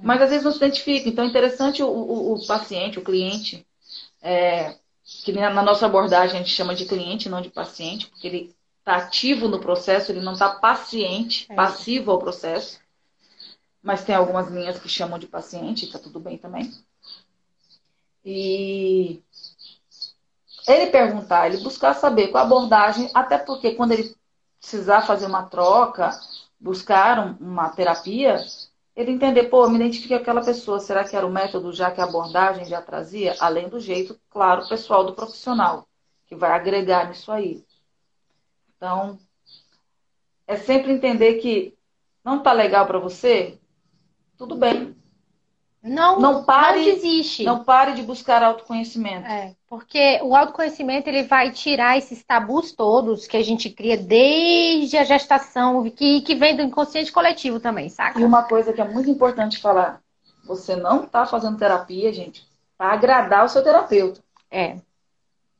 [0.02, 1.10] Mas às vezes não se identifica.
[1.10, 3.66] Então é interessante o, o, o paciente, o cliente,
[4.22, 8.56] é, que na nossa abordagem a gente chama de cliente, não de paciente, porque ele
[8.78, 11.54] está ativo no processo, ele não está paciente, é.
[11.54, 12.80] passivo ao processo
[13.82, 16.72] mas tem algumas linhas que chamam de paciente, tá tudo bem também.
[18.24, 19.22] E
[20.68, 24.14] ele perguntar, ele buscar saber qual a abordagem, até porque quando ele
[24.60, 26.10] precisar fazer uma troca,
[26.58, 28.44] buscar uma terapia,
[28.94, 32.00] ele entender, pô, me identifiquei com aquela pessoa, será que era o método já que
[32.00, 33.34] a abordagem já trazia?
[33.40, 35.88] Além do jeito, claro, pessoal do profissional,
[36.26, 37.64] que vai agregar nisso aí.
[38.76, 39.18] Então,
[40.46, 41.76] é sempre entender que
[42.24, 43.59] não tá legal para você,
[44.40, 44.96] tudo bem.
[45.82, 47.44] Não, não pare, não desiste.
[47.44, 49.26] Não pare de buscar autoconhecimento.
[49.26, 54.96] É, porque o autoconhecimento ele vai tirar esses tabus todos que a gente cria desde
[54.96, 58.18] a gestação, que, que vem do inconsciente coletivo também, saca?
[58.18, 60.00] E uma coisa que é muito importante falar:
[60.46, 62.48] você não está fazendo terapia, gente,
[62.78, 64.22] para agradar o seu terapeuta.
[64.50, 64.78] É.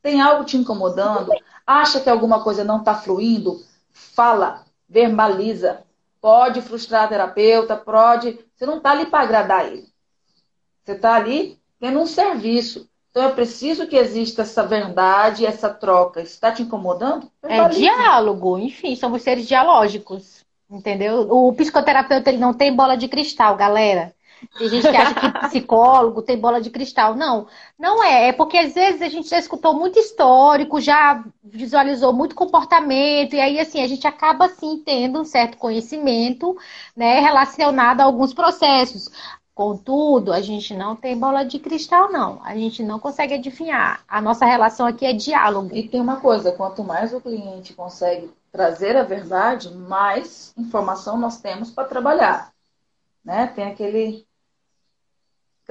[0.01, 1.31] Tem algo te incomodando?
[1.67, 3.63] Acha que alguma coisa não está fluindo?
[3.91, 5.83] Fala, verbaliza.
[6.21, 8.39] Pode frustrar a terapeuta, pode.
[8.55, 9.87] Você não está ali para agradar ele.
[10.83, 12.87] Você está ali tendo um serviço.
[13.09, 16.21] Então é preciso que exista essa verdade, essa troca.
[16.21, 17.29] Isso está te incomodando?
[17.43, 20.45] É diálogo, enfim, somos seres dialógicos.
[20.69, 21.27] Entendeu?
[21.29, 24.13] O psicoterapeuta ele não tem bola de cristal, galera.
[24.57, 27.15] Tem gente que acha que psicólogo tem bola de cristal.
[27.15, 28.29] Não, não é.
[28.29, 33.39] É porque às vezes a gente já escutou muito histórico, já visualizou muito comportamento, e
[33.39, 36.57] aí assim, a gente acaba assim tendo um certo conhecimento
[36.95, 39.09] né, relacionado a alguns processos.
[39.53, 42.39] Contudo, a gente não tem bola de cristal, não.
[42.43, 44.03] A gente não consegue adivinhar.
[44.07, 45.75] A nossa relação aqui é diálogo.
[45.75, 51.39] E tem uma coisa: quanto mais o cliente consegue trazer a verdade, mais informação nós
[51.39, 52.51] temos para trabalhar.
[53.23, 53.47] Né?
[53.47, 54.25] Tem aquele,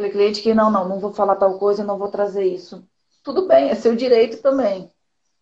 [0.00, 2.82] aquele cliente que não, não, não vou falar tal coisa, não vou trazer isso.
[3.22, 4.90] Tudo bem, é seu direito também.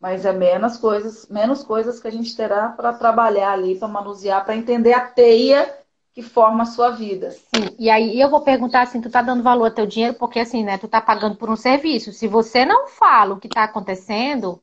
[0.01, 4.45] Mas é menos coisas, menos coisas que a gente terá para trabalhar ali, para manusear,
[4.45, 5.73] para entender a teia
[6.13, 7.31] que forma a sua vida.
[7.31, 10.41] Sim, e aí eu vou perguntar assim, tu tá dando valor ao teu dinheiro, porque
[10.41, 12.13] assim, né, tu tá pagando por um serviço.
[12.13, 14.61] Se você não fala o que tá acontecendo,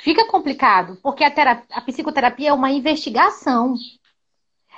[0.00, 3.74] fica complicado, porque a, terapia, a psicoterapia é uma investigação.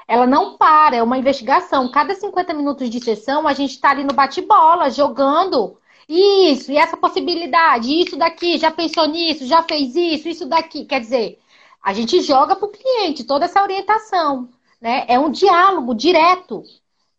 [0.09, 1.91] Ela não para, é uma investigação.
[1.91, 5.79] Cada 50 minutos de sessão, a gente está ali no bate-bola, jogando.
[6.09, 10.87] Isso, e essa possibilidade, isso daqui, já pensou nisso, já fez isso, isso daqui.
[10.87, 11.39] Quer dizer,
[11.83, 14.49] a gente joga para o cliente toda essa orientação
[14.81, 15.05] né?
[15.09, 16.63] É um diálogo direto.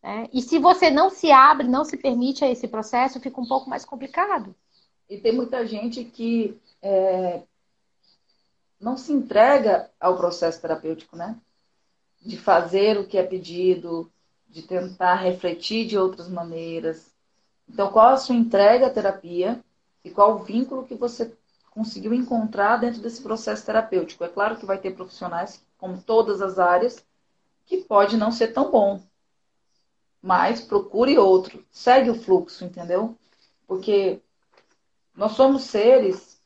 [0.02, 0.28] Né?
[0.32, 3.68] E se você não se abre, não se permite a esse processo, fica um pouco
[3.68, 4.54] mais complicado.
[5.08, 7.42] E tem muita gente que é,
[8.80, 11.36] não se entrega ao processo terapêutico, né?
[12.20, 14.10] De fazer o que é pedido,
[14.48, 17.14] de tentar refletir de outras maneiras.
[17.68, 19.62] Então, qual a sua entrega à terapia
[20.04, 21.32] e qual o vínculo que você
[21.70, 24.24] conseguiu encontrar dentro desse processo terapêutico?
[24.24, 27.04] É claro que vai ter profissionais, como todas as áreas,
[27.64, 29.00] que pode não ser tão bom.
[30.20, 33.16] Mas procure outro, segue o fluxo, entendeu?
[33.66, 34.20] Porque
[35.14, 36.42] nós somos seres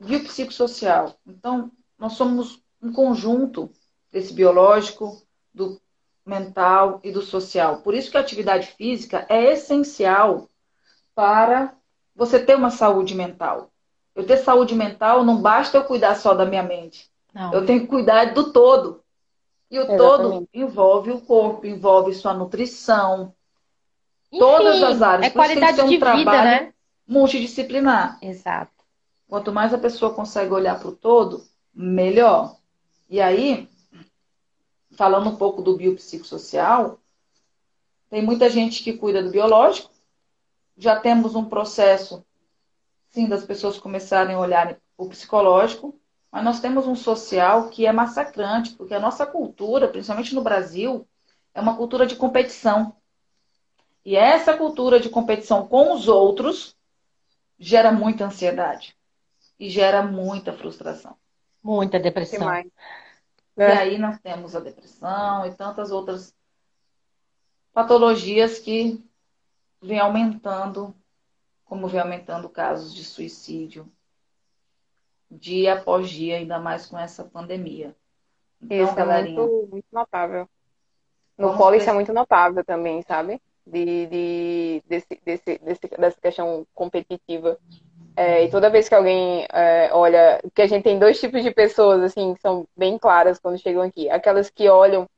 [0.00, 1.14] biopsicossocial.
[1.26, 3.70] Então, nós somos um conjunto
[4.14, 5.20] desse biológico,
[5.52, 5.80] do
[6.24, 7.78] mental e do social.
[7.78, 10.48] Por isso que a atividade física é essencial
[11.16, 11.74] para
[12.14, 13.72] você ter uma saúde mental.
[14.14, 17.10] Eu ter saúde mental não basta eu cuidar só da minha mente.
[17.34, 17.52] Não.
[17.52, 19.02] Eu tenho que cuidar do todo.
[19.68, 19.98] E o Exatamente.
[19.98, 23.34] todo envolve o corpo, envolve sua nutrição,
[24.30, 25.26] Enfim, todas as áreas.
[25.26, 26.72] É qualidade um de vida, né?
[27.04, 28.16] Multidisciplinar.
[28.22, 28.70] Exato.
[29.28, 31.42] Quanto mais a pessoa consegue olhar para o todo,
[31.74, 32.56] melhor.
[33.10, 33.68] E aí,
[34.96, 36.98] falando um pouco do biopsicossocial,
[38.10, 39.90] tem muita gente que cuida do biológico.
[40.76, 42.24] Já temos um processo,
[43.10, 45.98] sim, das pessoas começarem a olhar o psicológico.
[46.30, 51.06] Mas nós temos um social que é massacrante, porque a nossa cultura, principalmente no Brasil,
[51.54, 52.96] é uma cultura de competição.
[54.04, 56.76] E essa cultura de competição com os outros
[57.58, 58.96] gera muita ansiedade
[59.58, 61.16] e gera muita frustração.
[61.62, 62.40] Muita depressão.
[62.40, 62.44] E
[63.56, 63.72] é.
[63.72, 66.34] aí nós temos a depressão e tantas outras
[67.72, 69.04] patologias que
[69.82, 70.94] vêm aumentando,
[71.64, 73.90] como vem aumentando casos de suicídio,
[75.30, 77.94] dia após dia, ainda mais com essa pandemia.
[78.62, 80.48] Então, isso galerinha, é muito, muito notável.
[81.36, 83.40] No polo isso é muito notável também, sabe?
[83.66, 87.58] De, de, desse, desse, desse, dessa questão competitiva.
[88.16, 91.50] É, e toda vez que alguém é, olha, porque a gente tem dois tipos de
[91.50, 95.08] pessoas assim que são bem claras quando chegam aqui, aquelas que olham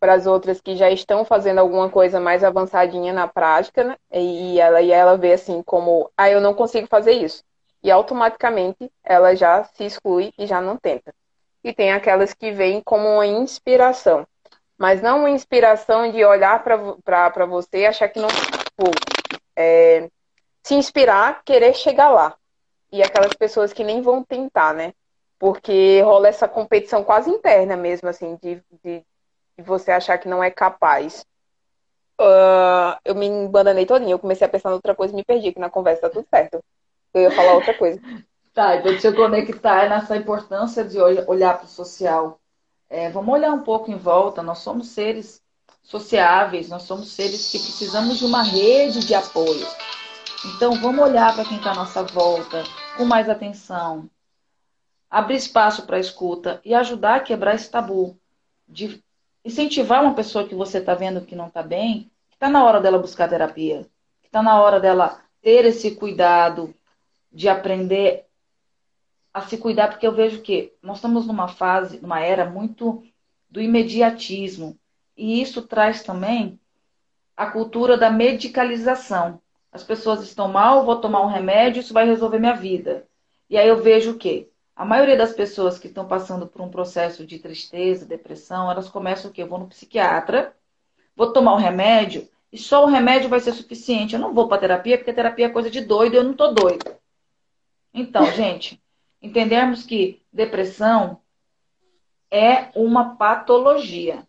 [0.00, 3.96] para as outras que já estão fazendo alguma coisa mais avançadinha na prática, né?
[4.12, 7.44] E ela e ela vê assim como, ah, eu não consigo fazer isso
[7.86, 11.14] e automaticamente ela já se exclui e já não tenta.
[11.62, 14.26] E tem aquelas que vêm como uma inspiração,
[14.76, 18.28] mas não uma inspiração de olhar para você e achar que não.
[18.28, 18.90] Tipo,
[19.54, 20.08] é,
[20.64, 22.36] se inspirar, querer chegar lá.
[22.92, 24.92] E aquelas pessoas que nem vão tentar, né?
[25.38, 29.04] Porque rola essa competição quase interna mesmo, assim, de, de,
[29.56, 31.24] de você achar que não é capaz.
[32.18, 35.48] Uh, eu me embananei todinha, eu comecei a pensar em outra coisa e me perdi
[35.48, 36.64] aqui na conversa, tá tudo certo.
[37.12, 38.00] Eu ia falar outra coisa.
[38.54, 42.40] tá, então deixa eu conectar nessa importância de olhar para o social.
[42.88, 44.42] É, vamos olhar um pouco em volta.
[44.42, 45.42] Nós somos seres
[45.82, 49.66] sociáveis, nós somos seres que precisamos de uma rede de apoio.
[50.54, 52.62] Então, vamos olhar para quem está à nossa volta
[52.96, 54.08] com mais atenção,
[55.10, 58.18] abrir espaço para escuta e ajudar a quebrar esse tabu
[58.68, 59.02] de
[59.44, 62.80] incentivar uma pessoa que você está vendo que não está bem, que está na hora
[62.80, 63.86] dela buscar terapia,
[64.22, 66.74] que está na hora dela ter esse cuidado
[67.32, 68.26] de aprender
[69.32, 73.04] a se cuidar, porque eu vejo que nós estamos numa fase, numa era muito
[73.50, 74.78] do imediatismo.
[75.16, 76.58] E isso traz também
[77.36, 79.40] a cultura da medicalização.
[79.76, 83.06] As pessoas estão mal, vou tomar um remédio, isso vai resolver minha vida.
[83.48, 84.48] E aí eu vejo o quê?
[84.74, 89.30] A maioria das pessoas que estão passando por um processo de tristeza, depressão, elas começam
[89.30, 89.42] o quê?
[89.42, 90.56] Eu vou no psiquiatra,
[91.14, 94.14] vou tomar um remédio, e só o remédio vai ser suficiente.
[94.14, 96.48] Eu não vou para terapia porque terapia é coisa de doido e eu não tô
[96.52, 96.96] doido.
[97.92, 98.82] Então, gente,
[99.20, 101.20] entendermos que depressão
[102.30, 104.26] é uma patologia,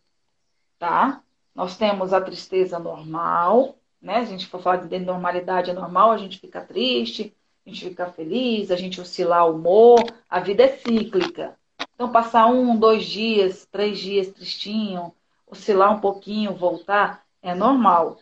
[0.77, 1.23] tá?
[1.55, 4.17] Nós temos a tristeza normal, né?
[4.17, 7.33] A gente for falar de normalidade é normal, a gente fica triste,
[7.65, 11.57] a gente fica feliz, a gente oscilar o humor, a vida é cíclica.
[11.93, 15.13] Então, passar um, dois dias, três dias tristinho,
[15.45, 18.19] oscilar um pouquinho, voltar, é normal.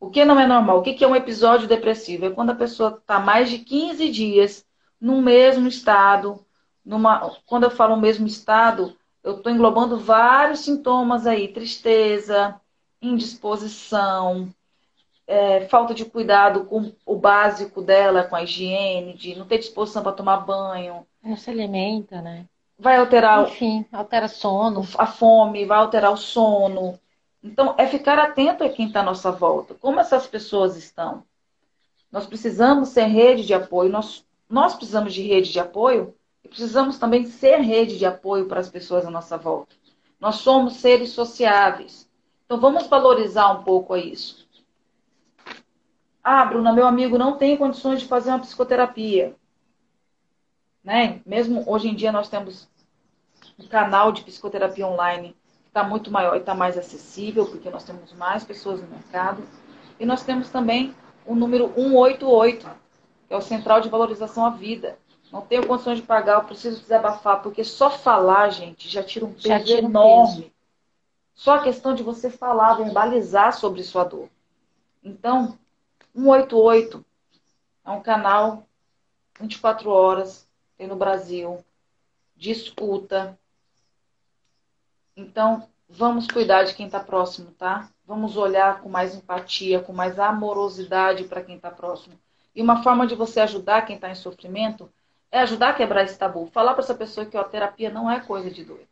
[0.00, 0.78] O que não é normal?
[0.78, 2.26] O que é um episódio depressivo?
[2.26, 4.66] É quando a pessoa está mais de 15 dias
[5.00, 6.44] no mesmo estado.
[6.84, 7.36] Numa...
[7.46, 12.60] Quando eu falo mesmo estado, eu estou englobando vários sintomas aí: tristeza,
[13.00, 14.52] indisposição,
[15.26, 20.02] é, falta de cuidado com o básico dela, com a higiene, de não ter disposição
[20.02, 21.06] para tomar banho.
[21.22, 22.46] Não se alimenta, né?
[22.82, 23.48] vai alterar.
[23.48, 24.86] Enfim, altera sono.
[24.98, 26.98] A fome, vai alterar o sono.
[27.42, 29.74] Então, é ficar atento a quem está à nossa volta.
[29.74, 31.22] Como essas pessoas estão?
[32.10, 33.90] Nós precisamos ser rede de apoio.
[33.90, 38.60] Nós, nós precisamos de rede de apoio e precisamos também ser rede de apoio para
[38.60, 39.74] as pessoas à nossa volta.
[40.20, 42.08] Nós somos seres sociáveis.
[42.44, 44.41] Então, vamos valorizar um pouco isso.
[46.22, 49.34] Ah, Bruna, meu amigo não tem condições de fazer uma psicoterapia.
[50.82, 51.20] Né?
[51.26, 52.68] Mesmo hoje em dia nós temos
[53.58, 55.36] o canal de psicoterapia online
[55.72, 59.42] está muito maior e está mais acessível, porque nós temos mais pessoas no mercado.
[59.98, 62.68] E nós temos também o número 188,
[63.26, 64.98] que é o Central de Valorização à Vida.
[65.32, 69.32] Não tenho condições de pagar, eu preciso desabafar, porque só falar, gente, já tira um
[69.32, 70.42] peso tira um enorme.
[70.42, 70.52] Peso.
[71.34, 74.28] Só a questão de você falar, verbalizar sobre sua dor.
[75.02, 75.58] Então,
[76.14, 77.04] 188
[77.84, 78.66] é um canal
[79.40, 81.64] 24 horas, tem no Brasil,
[82.36, 83.38] de escuta,
[85.16, 87.88] então, vamos cuidar de quem está próximo, tá?
[88.06, 92.18] Vamos olhar com mais empatia, com mais amorosidade para quem está próximo.
[92.54, 94.90] E uma forma de você ajudar quem está em sofrimento
[95.30, 96.46] é ajudar a quebrar esse tabu.
[96.46, 98.88] Falar para essa pessoa que a terapia não é coisa de doido.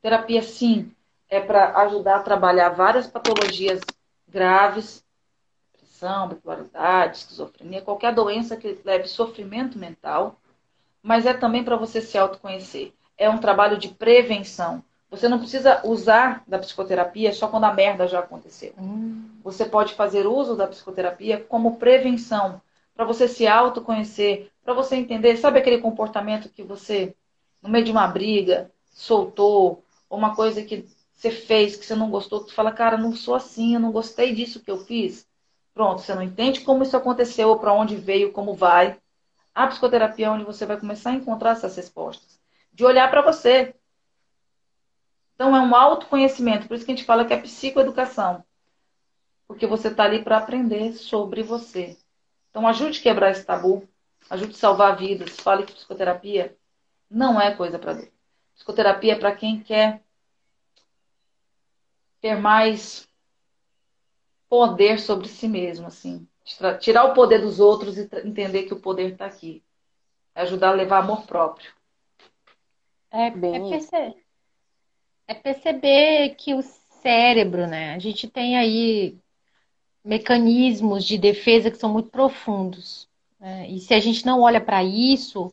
[0.00, 0.94] Terapia, sim,
[1.28, 3.80] é para ajudar a trabalhar várias patologias
[4.28, 5.04] graves,
[6.02, 10.38] depressão, bipolaridade, esquizofrenia, qualquer doença que leve sofrimento mental,
[11.02, 12.92] mas é também para você se autoconhecer.
[13.16, 14.82] É um trabalho de prevenção.
[15.10, 18.72] Você não precisa usar da psicoterapia só quando a merda já aconteceu.
[18.78, 19.28] Hum.
[19.44, 22.60] Você pode fazer uso da psicoterapia como prevenção,
[22.94, 27.14] para você se autoconhecer, para você entender, sabe aquele comportamento que você,
[27.62, 32.10] no meio de uma briga, soltou, ou uma coisa que você fez que você não
[32.10, 35.26] gostou, tu fala, cara, não sou assim, eu não gostei disso que eu fiz.
[35.74, 39.00] Pronto, você não entende como isso aconteceu, ou para onde veio, como vai.
[39.54, 42.40] A psicoterapia é onde você vai começar a encontrar essas respostas.
[42.72, 43.74] De olhar para você,
[45.42, 46.68] então, é um autoconhecimento.
[46.68, 48.44] Por isso que a gente fala que é psicoeducação.
[49.46, 51.98] Porque você está ali para aprender sobre você.
[52.48, 53.88] Então, ajude a quebrar esse tabu.
[54.30, 55.36] Ajude a salvar vidas.
[55.40, 56.56] Fale que psicoterapia
[57.10, 58.08] não é coisa para dor.
[58.54, 60.04] Psicoterapia é para quem quer
[62.20, 63.08] ter mais
[64.52, 66.28] poder sobre si mesmo, assim.
[66.78, 69.64] Tirar o poder dos outros e entender que o poder está aqui.
[70.34, 71.72] É ajudar a levar amor próprio.
[73.10, 74.24] É, Bem é, perceber,
[75.26, 77.94] é perceber que o cérebro, né?
[77.94, 79.18] A gente tem aí
[80.04, 83.08] mecanismos de defesa que são muito profundos.
[83.40, 83.70] Né?
[83.70, 85.50] E se a gente não olha para isso,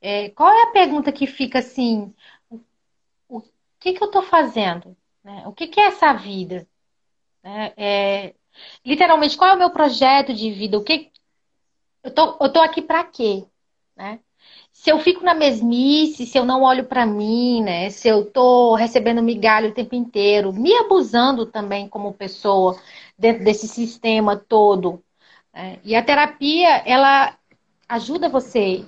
[0.00, 2.12] é, qual é a pergunta que fica assim?
[2.48, 2.58] O,
[3.28, 3.42] o
[3.78, 4.96] que, que eu estou fazendo?
[5.22, 5.44] Né?
[5.46, 6.66] O que, que é essa vida?
[7.44, 7.72] Né?
[7.76, 8.34] É,
[8.84, 10.78] literalmente, qual é o meu projeto de vida?
[10.78, 11.10] O que
[12.04, 13.46] eu tô, eu tô aqui para quê?
[13.96, 14.20] Né?
[14.72, 17.90] se eu fico na mesmice, se eu não olho para mim, né?
[17.90, 22.78] Se eu tô recebendo migalha o tempo inteiro, me abusando também como pessoa
[23.18, 25.02] dentro desse sistema todo.
[25.52, 25.78] Né?
[25.84, 27.36] E a terapia, ela
[27.88, 28.84] ajuda você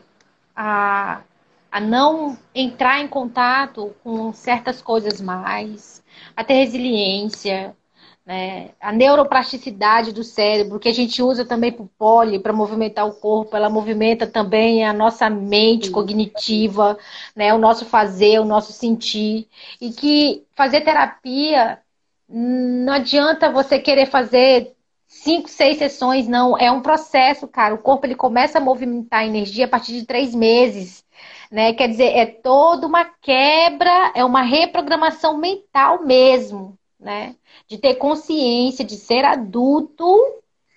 [0.56, 1.22] a,
[1.70, 6.02] a não entrar em contato com certas coisas mais,
[6.36, 7.76] a ter resiliência,
[8.24, 8.70] né?
[8.80, 13.14] A neuroplasticidade do cérebro, que a gente usa também para o poli, para movimentar o
[13.14, 15.92] corpo, ela movimenta também a nossa mente Sim.
[15.92, 16.96] cognitiva,
[17.34, 17.52] né?
[17.52, 19.48] o nosso fazer, o nosso sentir.
[19.80, 21.80] E que fazer terapia
[22.28, 24.72] não adianta você querer fazer
[25.06, 26.56] cinco, seis sessões, não.
[26.56, 27.74] É um processo, cara.
[27.74, 31.04] O corpo ele começa a movimentar a energia a partir de três meses.
[31.50, 31.74] Né?
[31.74, 37.36] Quer dizer, é toda uma quebra, é uma reprogramação mental mesmo né?
[37.66, 40.16] De ter consciência, de ser adulto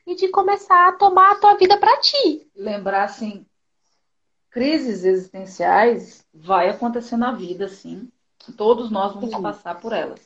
[0.06, 2.48] e de começar a tomar a tua vida para ti.
[2.56, 3.46] Lembrar assim,
[4.50, 8.10] crises existenciais vai acontecer na vida, sim.
[8.58, 9.42] Todos nós vamos sim.
[9.42, 10.22] passar por elas.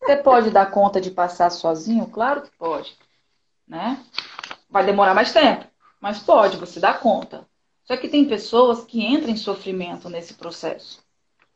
[0.00, 2.06] Você pode dar conta de passar sozinho?
[2.06, 2.96] Claro que pode.
[3.66, 4.04] né?
[4.68, 5.66] Vai demorar mais tempo,
[6.00, 7.46] mas pode, você dá conta.
[7.84, 11.02] Só que tem pessoas que entram em sofrimento nesse processo.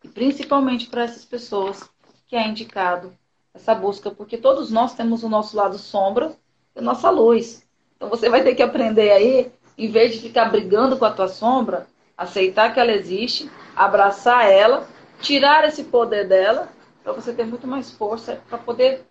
[0.02, 1.88] E principalmente para essas pessoas
[2.26, 3.16] que é indicado
[3.54, 6.36] essa busca, porque todos nós temos o nosso lado sombra
[6.74, 7.66] e a nossa luz.
[7.96, 11.28] Então você vai ter que aprender aí, em vez de ficar brigando com a tua
[11.28, 11.86] sombra,
[12.16, 14.86] aceitar que ela existe, abraçar ela,
[15.20, 16.68] tirar esse poder dela,
[17.02, 19.04] para você ter muito mais força para poder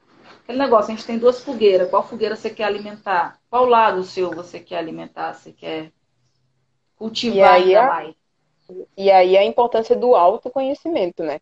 [0.44, 1.90] aquele negócio, a gente tem duas fogueiras.
[1.90, 3.38] Qual fogueira você quer alimentar?
[3.50, 5.34] Qual lado seu você quer alimentar?
[5.34, 5.92] Você quer
[6.96, 8.16] cultivar ainda a, mais?
[8.98, 11.40] E aí a importância do autoconhecimento, né?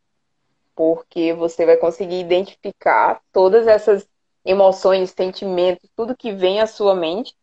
[0.75, 4.07] Porque você vai conseguir identificar todas essas
[4.43, 7.33] emoções, sentimentos, tudo que vem à sua mente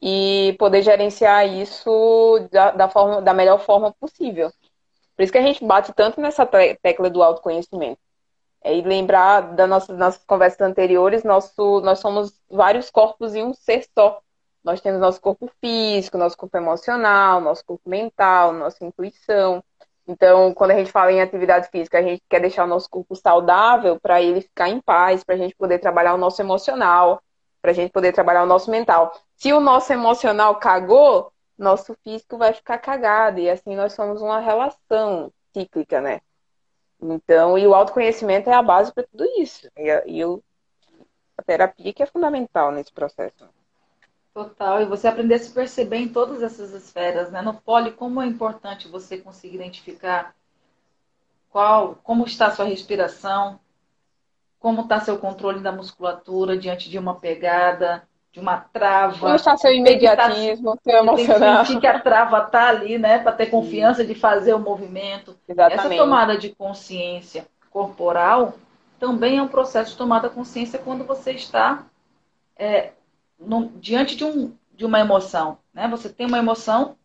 [0.00, 4.52] e poder gerenciar isso da, da, forma, da melhor forma possível.
[5.16, 8.00] Por isso que a gente bate tanto nessa tecla do autoconhecimento.
[8.64, 13.54] É, e lembrar das nossas, nossas conversas anteriores, nosso, nós somos vários corpos em um
[13.54, 14.20] ser só.
[14.62, 19.62] Nós temos nosso corpo físico, nosso corpo emocional, nosso corpo mental, nossa intuição.
[20.06, 23.14] Então, quando a gente fala em atividade física, a gente quer deixar o nosso corpo
[23.14, 27.22] saudável para ele ficar em paz, para a gente poder trabalhar o nosso emocional,
[27.60, 29.12] para a gente poder trabalhar o nosso mental.
[29.36, 33.38] Se o nosso emocional cagou, nosso físico vai ficar cagado.
[33.38, 36.20] E assim nós somos uma relação cíclica, né?
[37.00, 39.68] Então, e o autoconhecimento é a base para tudo isso.
[39.76, 40.42] E, a, e eu,
[41.36, 43.48] a terapia que é fundamental nesse processo.
[44.34, 47.42] Total, e você aprender a se perceber em todas essas esferas, né?
[47.42, 50.34] No poli, como é importante você conseguir identificar
[51.50, 53.60] qual, como está a sua respiração,
[54.58, 59.18] como está seu controle da musculatura diante de uma pegada, de uma trava.
[59.18, 61.66] Como está seu imediatismo, seu emocional.
[61.66, 63.18] Tem que que a trava está ali, né?
[63.18, 65.36] Para ter confiança de fazer o movimento.
[65.46, 65.94] Exatamente.
[65.94, 68.54] Essa tomada de consciência corporal
[68.98, 71.84] também é um processo de tomada de consciência quando você está
[72.56, 72.92] é,
[73.46, 75.58] no, diante de, um, de uma emoção.
[75.72, 75.88] Né?
[75.88, 76.96] Você tem uma emoção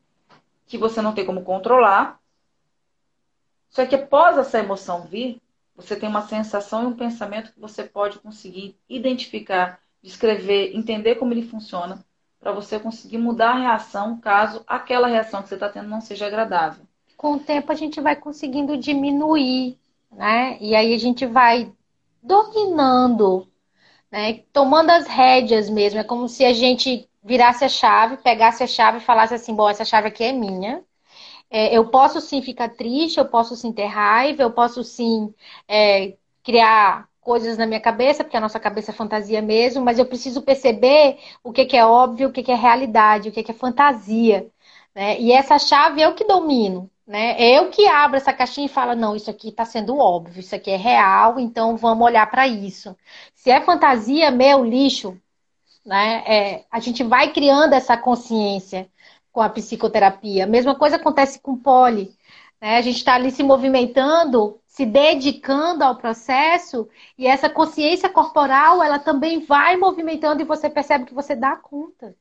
[0.66, 2.20] que você não tem como controlar.
[3.70, 5.42] Só que após essa emoção vir,
[5.76, 11.34] você tem uma sensação e um pensamento que você pode conseguir identificar descrever, entender como
[11.34, 12.04] ele funciona,
[12.40, 16.28] para você conseguir mudar a reação caso aquela reação que você está tendo não seja
[16.28, 16.86] agradável.
[17.16, 19.78] Com o tempo a gente vai conseguindo diminuir,
[20.12, 20.58] né?
[20.62, 21.72] E aí a gente vai
[22.22, 23.48] dominando,
[24.12, 24.44] né?
[24.54, 26.00] Tomando as rédeas mesmo.
[26.00, 29.70] É como se a gente virasse a chave, pegasse a chave e falasse assim: bom,
[29.70, 30.84] essa chave aqui é minha.
[31.50, 35.34] É, eu posso sim ficar triste, eu posso sim ter raiva, eu posso sim
[35.68, 40.06] é, criar coisas na minha cabeça, porque a nossa cabeça é fantasia mesmo, mas eu
[40.06, 43.52] preciso perceber o que, que é óbvio, o que, que é realidade, o que, que
[43.52, 44.50] é fantasia.
[44.96, 45.20] Né?
[45.20, 46.90] E essa chave eu que domino.
[47.08, 47.42] Né?
[47.42, 50.54] É eu que abro essa caixinha e falo, não, isso aqui está sendo óbvio, isso
[50.54, 52.96] aqui é real, então vamos olhar para isso.
[53.34, 55.18] Se é fantasia, meu lixo,
[55.86, 56.24] né?
[56.28, 58.90] É, a gente vai criando essa consciência
[59.32, 60.44] com a psicoterapia.
[60.44, 62.14] A mesma coisa acontece com o poli.
[62.62, 62.78] Né?
[62.78, 66.88] A gente está ali se movimentando se dedicando ao processo
[67.18, 72.16] e essa consciência corporal ela também vai movimentando e você percebe que você dá conta.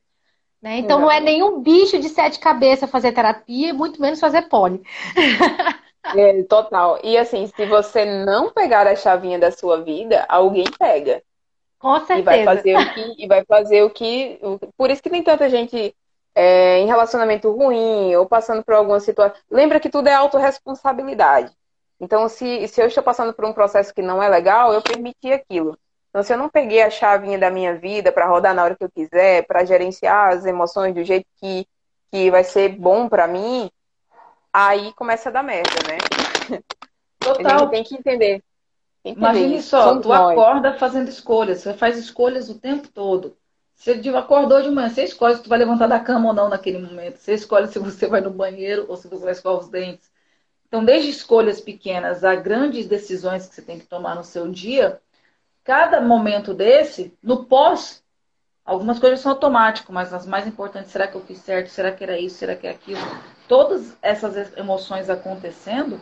[0.61, 0.78] Né?
[0.78, 4.82] Então não é nenhum bicho de sete cabeças fazer terapia, muito menos fazer pole.
[6.14, 7.00] É, total.
[7.02, 11.22] E assim, se você não pegar a chavinha da sua vida, alguém pega.
[11.78, 12.20] Com certeza.
[12.20, 13.24] E vai fazer o que.
[13.24, 14.40] E vai fazer o que
[14.76, 15.94] por isso que tem tanta gente
[16.34, 19.36] é, em relacionamento ruim ou passando por alguma situação.
[19.50, 21.52] Lembra que tudo é autorresponsabilidade.
[21.98, 25.32] Então, se, se eu estou passando por um processo que não é legal, eu permiti
[25.32, 25.78] aquilo.
[26.16, 28.82] Então, se eu não peguei a chavinha da minha vida para rodar na hora que
[28.82, 31.66] eu quiser, para gerenciar as emoções do jeito que,
[32.10, 33.70] que vai ser bom para mim,
[34.50, 35.98] aí começa a dar merda, né?
[37.20, 37.68] Total.
[37.68, 38.42] tem que entender.
[39.02, 40.38] Tem que Imagine só, tu nós.
[40.38, 43.36] acorda fazendo escolhas, você faz escolhas o tempo todo.
[43.74, 46.78] Você acordou de manhã, você escolhe se tu vai levantar da cama ou não naquele
[46.78, 47.18] momento.
[47.18, 50.10] Você escolhe se você vai no banheiro ou se você vai escovar os dentes.
[50.66, 54.98] Então, desde escolhas pequenas a grandes decisões que você tem que tomar no seu dia,
[55.66, 58.02] cada momento desse, no pós,
[58.64, 61.68] algumas coisas são automáticas, mas as mais importantes, será que eu fiz certo?
[61.68, 62.38] Será que era isso?
[62.38, 63.00] Será que é aquilo?
[63.48, 66.00] Todas essas emoções acontecendo,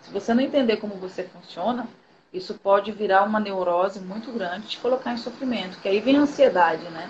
[0.00, 1.86] se você não entender como você funciona,
[2.32, 6.22] isso pode virar uma neurose muito grande, te colocar em sofrimento, que aí vem a
[6.22, 7.08] ansiedade, né?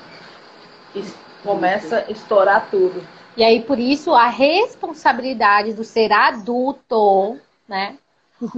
[0.94, 1.02] E
[1.42, 3.02] começa a estourar tudo.
[3.36, 7.38] E aí, por isso, a responsabilidade do ser adulto,
[7.68, 7.96] né?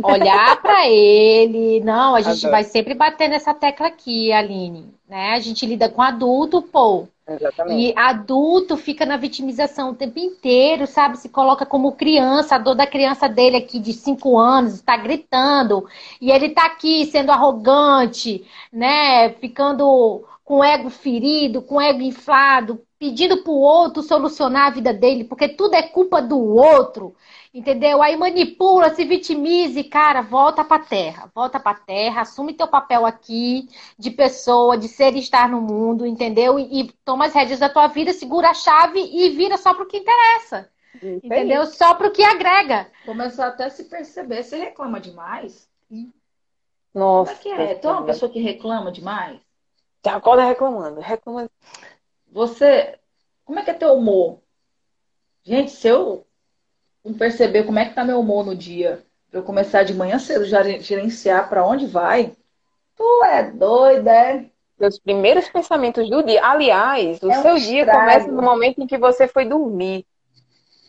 [0.02, 1.80] Olhar para ele.
[1.80, 2.50] Não, a gente Adoro.
[2.52, 4.94] vai sempre bater nessa tecla aqui, Aline.
[5.08, 5.34] Né?
[5.34, 7.06] A gente lida com adulto, pô.
[7.28, 7.80] Exatamente.
[7.80, 11.18] E adulto fica na vitimização o tempo inteiro, sabe?
[11.18, 15.88] Se coloca como criança, a dor da criança dele aqui de 5 anos, está gritando,
[16.20, 19.30] e ele está aqui sendo arrogante, né?
[19.30, 25.24] Ficando com ego ferido, com ego inflado, pedindo para o outro solucionar a vida dele,
[25.24, 27.14] porque tudo é culpa do outro,
[27.52, 28.02] entendeu?
[28.02, 33.68] Aí manipula, se vitimize, cara, volta para terra, volta para terra, assume teu papel aqui
[33.98, 36.58] de pessoa, de ser e estar no mundo, entendeu?
[36.58, 39.84] E, e toma as rédeas da tua vida, segura a chave e vira só para
[39.84, 40.70] o que interessa.
[41.22, 41.66] Entendeu?
[41.66, 42.90] Só para o que agrega.
[43.04, 44.42] Começar até a se perceber.
[44.42, 45.68] Você reclama demais?
[46.94, 47.34] Nossa.
[47.34, 47.74] Como é que é?
[47.74, 49.38] Tu é uma pessoa que reclama demais?
[50.04, 51.50] Já acorda reclamando, reclamando.
[52.36, 52.98] Você,
[53.46, 54.40] como é que é teu humor?
[55.42, 56.26] Gente, se eu
[57.02, 60.18] não perceber como é que tá meu humor no dia, pra eu começar de manhã
[60.18, 62.36] cedo, já gerenciar para onde vai,
[62.94, 64.50] tu é doida, é?
[64.76, 66.44] Seus primeiros pensamentos do dia.
[66.44, 68.00] Aliás, o é um seu dia estrago.
[68.00, 70.04] começa no momento em que você foi dormir.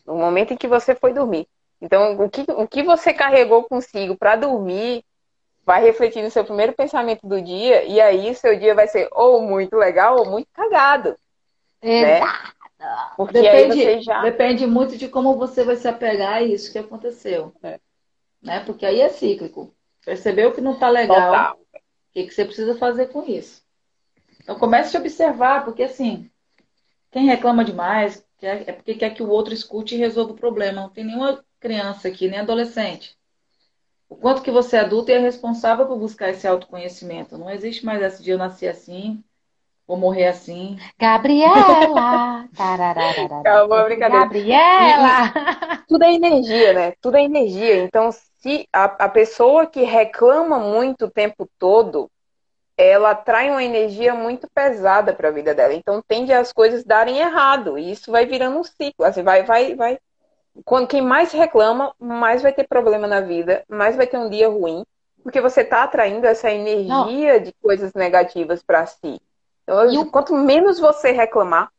[0.06, 1.48] No momento em que você foi dormir.
[1.80, 5.02] Então, o que, o que você carregou consigo para dormir
[5.66, 9.42] vai refletir no seu primeiro pensamento do dia, e aí seu dia vai ser ou
[9.42, 11.16] muito legal ou muito cagado.
[11.82, 12.56] Exato.
[12.80, 12.88] Né?
[13.16, 14.22] Porque depende, já...
[14.22, 17.54] depende muito de como você vai se apegar a isso que aconteceu.
[17.64, 17.80] É.
[18.42, 18.60] Né?
[18.62, 19.74] Porque aí é cíclico.
[20.06, 21.60] Percebeu que não está legal.
[21.74, 21.78] O
[22.14, 23.64] que, que você precisa fazer com isso?
[24.42, 26.30] Então comece a observar, porque assim,
[27.12, 30.82] quem reclama demais é porque quer que o outro escute e resolva o problema.
[30.82, 33.18] Não tem nenhuma criança aqui, nem adolescente
[34.10, 37.38] o quanto que você é adulto e é responsável por buscar esse autoconhecimento.
[37.38, 39.24] Não existe mais esse dia eu nasci assim,
[39.88, 40.78] vou morrer assim.
[41.00, 42.48] Gabriela!
[43.44, 44.24] Calma, brincadeira.
[44.24, 45.84] Gabriela!
[45.88, 46.94] tudo é energia, né?
[47.02, 47.84] Tudo é energia.
[47.84, 52.10] Então, se a, a pessoa que reclama muito o tempo todo,
[52.78, 55.74] ela trai uma energia muito pesada para a vida dela.
[55.74, 57.78] Então, tende as coisas darem errado.
[57.78, 59.06] E isso vai virando um ciclo.
[59.06, 59.98] Assim, vai, vai, vai
[60.66, 64.50] quando quem mais reclama, mais vai ter problema na vida, mais vai ter um dia
[64.50, 64.84] ruim,
[65.24, 67.44] porque você está atraindo essa energia Não.
[67.44, 69.20] de coisas negativas para si.
[69.68, 70.06] O...
[70.06, 71.70] quanto menos você reclamar,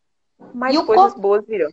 [0.55, 1.21] mais coisas corpo...
[1.21, 1.71] boas virão.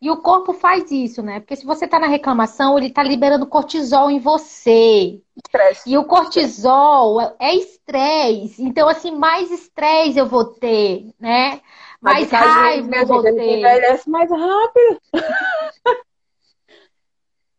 [0.00, 1.40] E o corpo faz isso, né?
[1.40, 5.20] Porque se você está na reclamação, ele está liberando cortisol em você.
[5.36, 5.90] Estresse.
[5.90, 8.62] E o cortisol é estresse.
[8.62, 11.60] Então, assim, mais estresse eu vou ter, né?
[12.00, 13.30] Mais raiva eu vou ter.
[13.30, 15.00] envelhece mais rápido.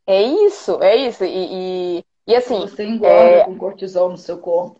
[0.09, 1.23] É isso, é isso.
[1.23, 2.61] E, e, e assim.
[2.61, 3.43] Você engorda é...
[3.43, 4.78] com cortisol no seu corpo.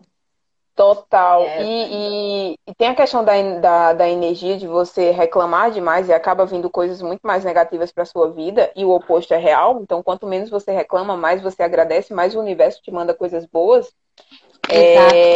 [0.80, 1.42] Total.
[1.42, 1.62] É.
[1.62, 6.14] E, e, e, tem a questão da, da, da, energia de você reclamar demais e
[6.14, 9.82] acaba vindo coisas muito mais negativas para sua vida, e o oposto é real.
[9.82, 13.92] Então, quanto menos você reclama, mais você agradece, mais o universo te manda coisas boas.
[14.70, 15.34] É,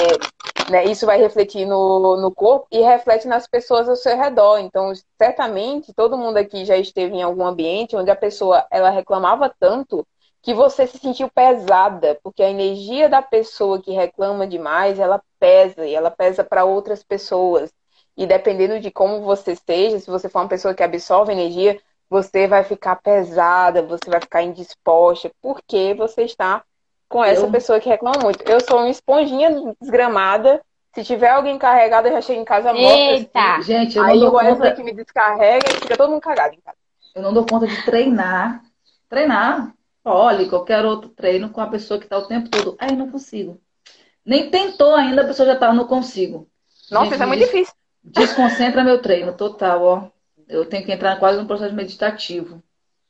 [0.72, 4.60] né, isso vai refletir no, no corpo e reflete nas pessoas ao seu redor.
[4.60, 9.54] Então, certamente, todo mundo aqui já esteve em algum ambiente onde a pessoa ela reclamava
[9.60, 10.08] tanto
[10.44, 15.86] que você se sentiu pesada, porque a energia da pessoa que reclama demais, ela pesa
[15.86, 17.70] e ela pesa para outras pessoas.
[18.16, 21.78] E dependendo de como você seja, se você for uma pessoa que absorve energia,
[22.10, 26.64] você vai ficar pesada, você vai ficar indisposta, porque você está
[27.10, 27.52] com essa eu...
[27.52, 28.42] pessoa que reclama muito.
[28.50, 30.62] Eu sou uma esponjinha desgramada.
[30.96, 32.98] Se tiver alguém carregado, eu já chego em casa morta.
[32.98, 33.56] Eita!
[33.56, 33.64] Assim.
[33.64, 34.72] Gente, eu não Aí dou o conta...
[34.72, 36.78] que me descarrega e fica todo mundo cagado em casa.
[37.16, 38.64] Eu não dou conta de treinar.
[39.10, 39.74] Treinar.
[40.06, 42.78] Olha, qualquer outro treino com a pessoa que está o tempo todo.
[42.80, 43.60] Aí não consigo.
[44.26, 46.48] Nem tentou ainda, a pessoa já tá, não consigo.
[46.90, 47.50] Nossa, Gente, isso é muito des...
[47.50, 47.74] difícil.
[48.04, 50.10] Desconcentra meu treino total, ó.
[50.48, 52.62] Eu tenho que entrar quase no processo meditativo.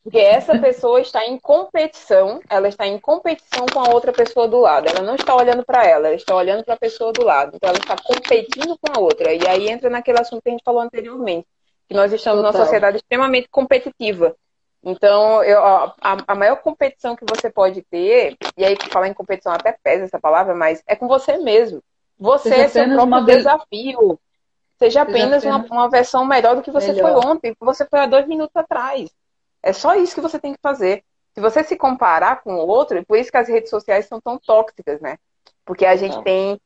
[0.03, 4.59] Porque essa pessoa está em competição, ela está em competição com a outra pessoa do
[4.59, 4.89] lado.
[4.89, 7.55] Ela não está olhando para ela, ela está olhando para a pessoa do lado.
[7.55, 9.33] Então ela está competindo com a outra.
[9.33, 11.47] E aí entra naquele assunto que a gente falou anteriormente,
[11.87, 12.51] que nós estamos Total.
[12.51, 14.35] numa sociedade extremamente competitiva.
[14.83, 15.95] Então, eu, a,
[16.27, 20.19] a, maior competição que você pode ter, e aí falar em competição até pesa essa
[20.19, 21.81] palavra, mas é com você mesmo.
[22.19, 23.23] Você Seja é seu próprio uma...
[23.23, 24.19] desafio.
[24.77, 25.71] Seja apenas, Seja apenas...
[25.71, 27.13] Uma, uma, versão melhor do que você melhor.
[27.13, 29.09] foi ontem, que você foi há dois minutos atrás.
[29.61, 31.03] É só isso que você tem que fazer.
[31.33, 34.19] Se você se comparar com o outro, e por isso que as redes sociais são
[34.19, 35.17] tão tóxicas, né?
[35.65, 36.59] Porque a gente tem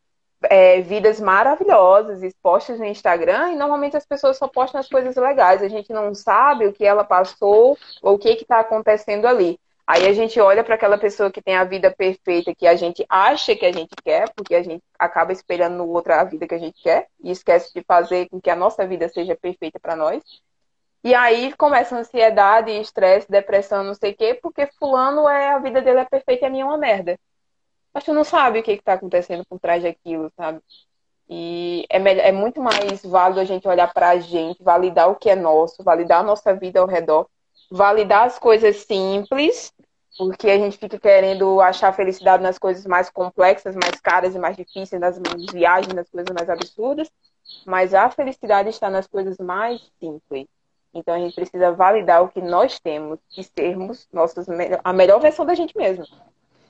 [0.44, 5.62] é, vidas maravilhosas expostas no Instagram e normalmente as pessoas só postam as coisas legais.
[5.62, 9.60] A gente não sabe o que ela passou ou o que está acontecendo ali.
[9.88, 13.06] Aí a gente olha para aquela pessoa que tem a vida perfeita que a gente
[13.08, 16.56] acha que a gente quer, porque a gente acaba espelhando no outro a vida que
[16.56, 19.96] a gente quer e esquece de fazer com que a nossa vida seja perfeita para
[19.96, 20.22] nós.
[21.06, 25.82] E aí começa ansiedade, estresse, depressão, não sei o quê, porque fulano é a vida
[25.82, 27.18] dele é perfeita e a minha é uma merda.
[27.98, 30.62] Mas tu não sabe o que está acontecendo por trás daquilo, sabe?
[31.28, 31.98] E é,
[32.30, 35.84] é muito mais válido a gente olhar para a gente, validar o que é nosso,
[35.84, 37.28] validar a nossa vida ao redor,
[37.72, 39.74] validar as coisas simples
[40.16, 44.56] Porque a gente fica querendo achar felicidade nas coisas mais complexas, mais caras e mais
[44.56, 45.20] difíceis, nas
[45.52, 47.10] viagens, nas coisas mais absurdas.
[47.66, 50.48] Mas a felicidade está nas coisas mais simples.
[50.93, 54.48] Então a gente precisa validar o que nós temos e sermos nossas,
[54.84, 56.06] a melhor versão da gente mesmo.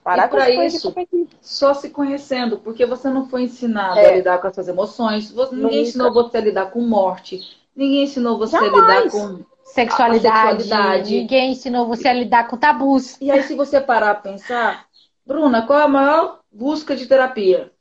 [0.08, 0.96] Parar e para isso,
[1.42, 4.06] só se conhecendo, porque você não foi ensinado é.
[4.06, 7.42] a lidar com as suas emoções, você, ninguém ensinou você a lidar com morte,
[7.76, 8.74] ninguém ensinou você Jamais.
[8.74, 13.18] a lidar com sexualidade, sexualidade, ninguém ensinou você a lidar com tabus.
[13.20, 14.88] E aí, se você parar a pensar,
[15.26, 17.74] Bruna, qual a maior busca de terapia?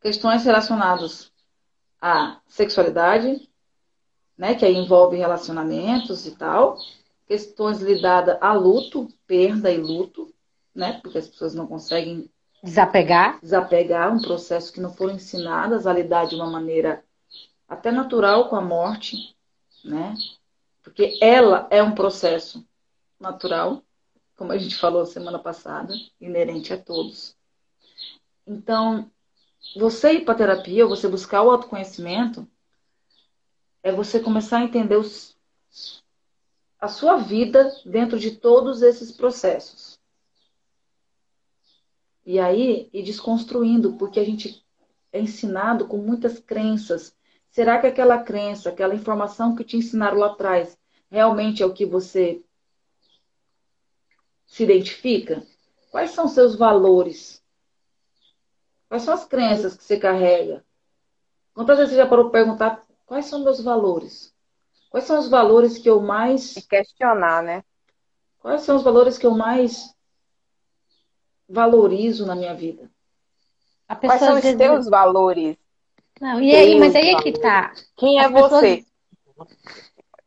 [0.00, 1.32] Questões relacionadas
[2.00, 3.48] à sexualidade,
[4.38, 6.78] né, que aí envolve relacionamentos e tal,
[7.26, 10.32] questões ligadas a luto, perda e luto,
[10.76, 11.00] né?
[11.02, 12.30] Porque as pessoas não conseguem
[12.62, 13.40] desapegar.
[13.40, 17.02] Desapegar um processo que não foram ensinadas a lidar de uma maneira
[17.68, 19.34] até natural com a morte,
[19.84, 20.14] né?
[20.82, 22.64] Porque ela é um processo
[23.18, 23.82] natural,
[24.36, 27.34] como a gente falou semana passada, inerente a todos.
[28.46, 29.10] Então,
[29.74, 32.46] você ir para terapia, você buscar o autoconhecimento,
[33.82, 35.36] é você começar a entender os,
[36.80, 39.85] a sua vida dentro de todos esses processos.
[42.26, 44.66] E aí, ir desconstruindo, porque a gente
[45.12, 47.16] é ensinado com muitas crenças.
[47.48, 50.76] Será que aquela crença, aquela informação que te ensinaram lá atrás,
[51.08, 52.42] realmente é o que você
[54.44, 55.46] se identifica?
[55.92, 57.40] Quais são seus valores?
[58.88, 60.64] Quais são as crenças que você carrega?
[61.54, 64.34] Quantas vezes você já parou para perguntar quais são meus valores?
[64.90, 66.56] Quais são os valores que eu mais.
[66.56, 67.62] E questionar, né?
[68.40, 69.95] Quais são os valores que eu mais
[71.48, 72.90] valorizo na minha vida?
[74.00, 75.56] Quais são os teus valores?
[76.20, 77.72] Não, e aí, mas aí é que tá.
[77.96, 78.84] Quem é As você?
[79.36, 79.56] Pessoas...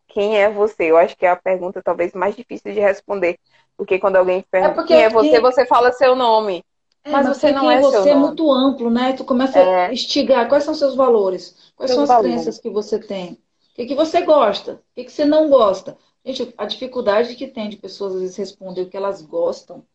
[0.08, 0.84] Quem é você?
[0.84, 3.38] Eu acho que é a pergunta talvez mais difícil de responder.
[3.76, 6.64] Porque quando alguém pergunta é quem é você, você fala seu nome.
[7.04, 9.14] É, mas, mas, você não é você é muito amplo, né?
[9.14, 9.86] Tu começa é.
[9.86, 10.48] a instigar.
[10.50, 11.72] Quais são seus valores?
[11.76, 12.32] Quais seus são as valores.
[12.32, 13.34] crenças que você tem?
[13.34, 14.74] O que, que você gosta?
[14.74, 15.98] O que, que você não gosta?
[16.26, 19.86] Gente, a dificuldade que tem de pessoas às vezes responder o que elas gostam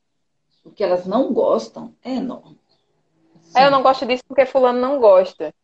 [0.64, 2.58] o que elas não gostam é enorme.
[3.54, 5.54] É, eu não gosto disso porque fulano não gosta.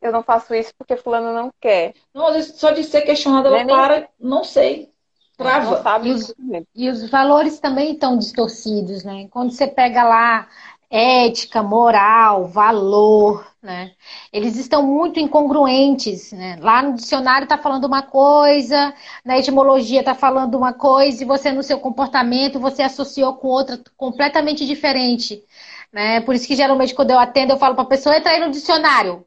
[0.00, 1.94] Eu não faço isso porque fulano não quer.
[2.12, 3.66] Não, às vezes, só de ser questionada ela nem...
[3.68, 4.92] para, não sei.
[5.36, 5.76] Trava.
[5.76, 6.34] Não sabe e, os,
[6.74, 9.28] e os valores também estão distorcidos, né?
[9.30, 10.48] Quando você pega lá
[10.90, 13.92] ética, moral, valor, né?
[14.32, 16.56] Eles estão muito incongruentes, né?
[16.60, 18.92] Lá no dicionário está falando uma coisa,
[19.24, 23.80] na etimologia está falando uma coisa, e você no seu comportamento você associou com outra
[23.96, 25.44] completamente diferente,
[25.92, 26.20] né?
[26.22, 28.50] Por isso que geralmente quando eu atendo eu falo para a pessoa entra aí no
[28.50, 29.24] dicionário.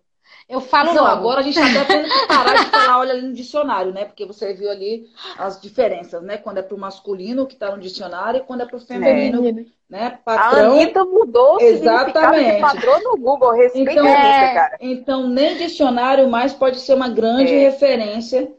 [0.47, 1.05] Eu falo não.
[1.05, 4.05] Agora a gente está até tendo que parar de falar, olha ali no dicionário, né?
[4.05, 6.37] Porque você viu ali as diferenças, né?
[6.37, 9.47] Quando é para o masculino que está no dicionário e quando é para o feminino,
[9.47, 9.65] é.
[9.89, 10.19] né?
[10.23, 10.73] Patrão.
[10.73, 12.61] A Anitta mudou Exatamente.
[12.61, 14.77] padrão no Google, respeita então, é, cara.
[14.79, 17.59] Então, nem dicionário mais pode ser uma grande é.
[17.69, 18.51] referência.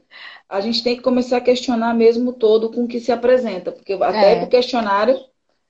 [0.48, 3.70] A gente tem que começar a questionar mesmo todo com o que se apresenta.
[3.70, 4.42] Porque até é.
[4.42, 5.18] o questionário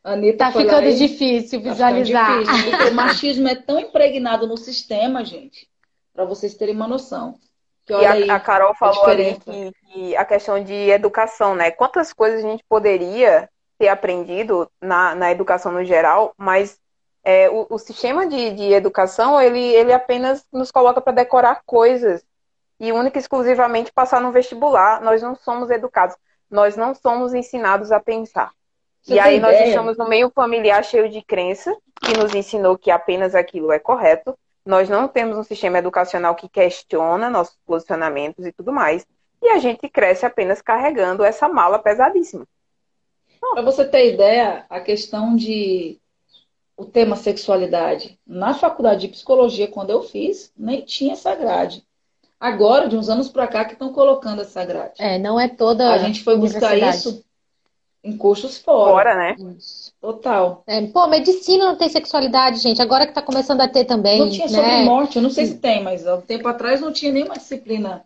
[0.07, 2.27] Anitta tá ficando aí, difícil visualizar.
[2.27, 5.69] Tá difícil, porque o machismo é tão impregnado no sistema, gente,
[6.17, 7.39] para vocês terem uma noção.
[7.87, 11.55] Que, e a, aí, a, Carol falou a ali que, que, a questão de educação,
[11.55, 11.71] né?
[11.71, 13.49] Quantas coisas a gente poderia
[13.79, 16.81] ter aprendido na, na educação no geral, mas
[17.23, 22.25] é, o, o, sistema de, de educação, ele, ele apenas nos coloca para decorar coisas
[22.81, 25.01] e única e exclusivamente passar no vestibular.
[25.03, 26.17] Nós não somos educados,
[26.51, 28.51] nós não somos ensinados a pensar.
[29.03, 29.53] Você e aí ideia?
[29.59, 33.79] nós estamos no meio familiar cheio de crença, que nos ensinou que apenas aquilo é
[33.79, 34.37] correto,
[34.67, 39.07] nós não temos um sistema educacional que questiona nossos posicionamentos e tudo mais.
[39.41, 42.47] E a gente cresce apenas carregando essa mala pesadíssima.
[43.53, 46.01] Para você ter ideia, a questão de
[46.77, 51.83] o tema sexualidade na faculdade de psicologia, quando eu fiz, nem tinha essa grade.
[52.39, 54.95] Agora, de uns anos para cá, que estão colocando essa grade.
[54.99, 55.91] É, não é toda.
[55.91, 57.25] A gente foi buscar isso
[58.07, 58.93] em cursos fora.
[58.93, 59.37] Fora, né?
[60.01, 60.63] Total.
[60.67, 62.81] É, pô, medicina não tem sexualidade, gente.
[62.81, 64.21] Agora que tá começando a ter também.
[64.21, 64.53] Não tinha né?
[64.53, 67.35] sobre morte, eu não sei se tem, mas há um tempo atrás não tinha nenhuma
[67.35, 68.05] disciplina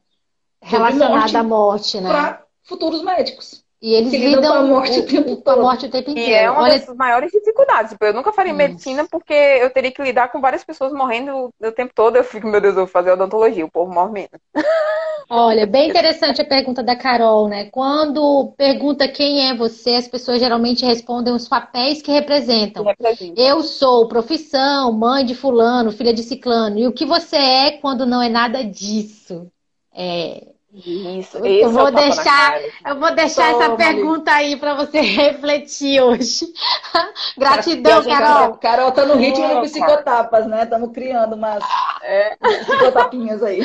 [0.62, 2.08] relacionada morte à morte, né?
[2.08, 3.62] Para futuros médicos.
[3.82, 5.42] E eles lidam com a morte o, o tempo todo.
[5.42, 6.30] Com a morte o tempo inteiro.
[6.30, 6.78] E é uma Olha...
[6.78, 7.92] das maiores dificuldades.
[7.92, 11.72] Tipo, eu nunca faria medicina porque eu teria que lidar com várias pessoas morrendo o
[11.72, 12.16] tempo todo.
[12.16, 14.40] Eu fico, meu Deus, eu vou fazer odontologia, o povo morre menos.
[15.32, 17.70] Olha, bem interessante a pergunta da Carol, né?
[17.70, 22.84] Quando pergunta quem é você, as pessoas geralmente respondem os papéis que representam.
[22.84, 23.40] Representa.
[23.40, 26.78] Eu sou profissão, mãe de fulano, filha de ciclano.
[26.78, 29.46] E o que você é quando não é nada disso?
[29.94, 35.00] É, Isso, eu vou é deixar, eu vou deixar Toma, essa pergunta aí para você
[35.02, 36.46] refletir hoje.
[37.36, 38.56] Gratidão, Carol.
[38.56, 40.62] Carol tá no ritmo do psicotapas, né?
[40.62, 41.64] Estamos criando umas
[42.02, 43.60] é, psicotapinhas aí.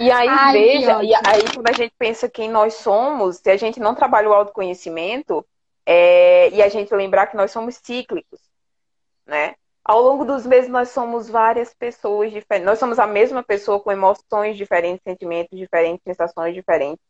[0.00, 3.56] E aí, Ai, veja, e aí quando a gente pensa quem nós somos, se a
[3.56, 5.44] gente não trabalha o autoconhecimento,
[5.84, 8.40] é, e a gente lembrar que nós somos cíclicos,
[9.26, 9.54] né?
[9.84, 12.66] Ao longo dos meses, nós somos várias pessoas diferentes.
[12.66, 17.04] Nós somos a mesma pessoa com emoções diferentes, sentimentos diferentes, sensações diferentes.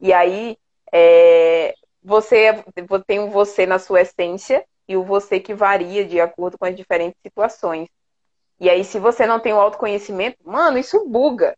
[0.00, 0.58] E aí,
[0.92, 2.64] é, você
[3.06, 6.74] tem o você na sua essência e o você que varia de acordo com as
[6.74, 7.88] diferentes situações.
[8.58, 11.56] E aí, se você não tem o autoconhecimento, mano, isso buga.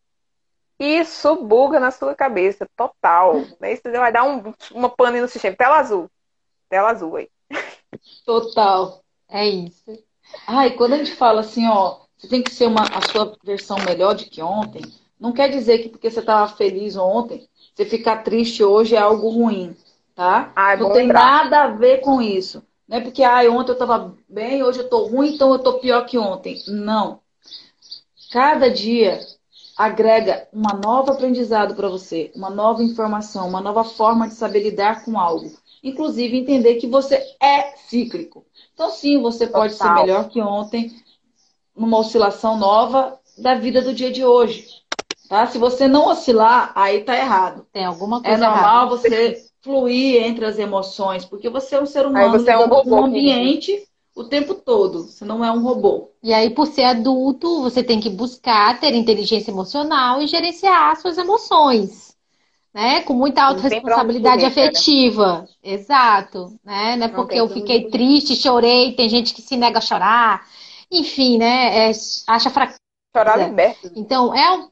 [0.79, 3.35] Isso buga na sua cabeça, total.
[3.59, 3.73] Né?
[3.73, 5.57] Isso vai dar um, uma pane no sistema.
[5.57, 6.11] Tela azul.
[6.69, 7.31] Tela azul aí.
[8.27, 9.03] Total.
[9.29, 10.10] É isso.
[10.47, 13.79] Ai, quando a gente fala assim, ó, você tem que ser uma, a sua versão
[13.79, 14.83] melhor de que ontem,
[15.19, 19.29] não quer dizer que porque você estava feliz ontem, você ficar triste hoje é algo
[19.31, 19.77] ruim,
[20.15, 20.53] tá?
[20.77, 21.45] Não tem lembrar.
[21.45, 22.63] nada a ver com isso.
[22.89, 25.79] Não é porque ai, ontem eu estava bem, hoje eu estou ruim, então eu estou
[25.79, 26.61] pior que ontem.
[26.67, 27.21] Não.
[28.33, 29.21] Cada dia
[29.77, 35.05] agrega uma nova aprendizado para você, uma nova informação, uma nova forma de saber lidar
[35.05, 35.51] com algo.
[35.83, 38.45] Inclusive entender que você é cíclico.
[38.75, 39.97] Então, sim, você pode Total.
[39.97, 40.91] ser melhor que ontem,
[41.77, 44.67] numa oscilação nova da vida do dia de hoje.
[45.29, 45.47] Tá?
[45.47, 47.67] Se você não oscilar, aí tá errado.
[47.73, 48.97] Tem alguma é coisa É normal errada.
[48.97, 52.97] você fluir entre as emoções, porque você é um ser humano você é um robô,
[52.97, 55.05] um ambiente o tempo todo.
[55.05, 56.11] Você não é um robô.
[56.23, 61.17] E aí, por ser adulto, você tem que buscar ter inteligência emocional e gerenciar suas
[61.17, 62.10] emoções
[62.73, 63.03] né?
[63.03, 65.41] Com muita autorresponsabilidade afetiva.
[65.43, 65.73] Né?
[65.75, 66.97] Exato, né?
[66.97, 70.47] Não é porque eu fiquei triste, chorei, tem gente que se nega a chorar.
[70.91, 71.91] Enfim, né?
[71.91, 71.93] É,
[72.27, 72.79] acha fraqueza.
[73.15, 73.91] Chorar liberta.
[73.97, 74.69] Então, é um...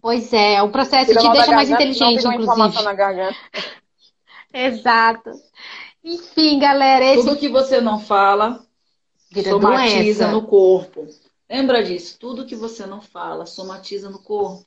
[0.00, 2.82] Pois é, o processo te deixa mais inteligente, inclusive.
[2.82, 3.36] Na garganta.
[4.54, 5.30] Exato.
[6.04, 7.04] Enfim, galera.
[7.04, 7.24] Esse...
[7.24, 8.64] Tudo que você não fala
[9.30, 10.28] Vira somatiza doença.
[10.28, 11.06] no corpo.
[11.48, 12.16] Lembra disso?
[12.18, 14.66] Tudo que você não fala somatiza no corpo.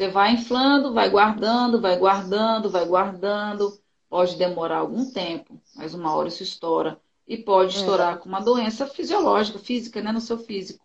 [0.00, 3.78] Você vai inflando, vai guardando, vai guardando, vai guardando.
[4.08, 6.98] Pode demorar algum tempo, mas uma hora isso estoura.
[7.28, 7.80] E pode é.
[7.80, 10.10] estourar com uma doença fisiológica, física, né?
[10.10, 10.82] No seu físico.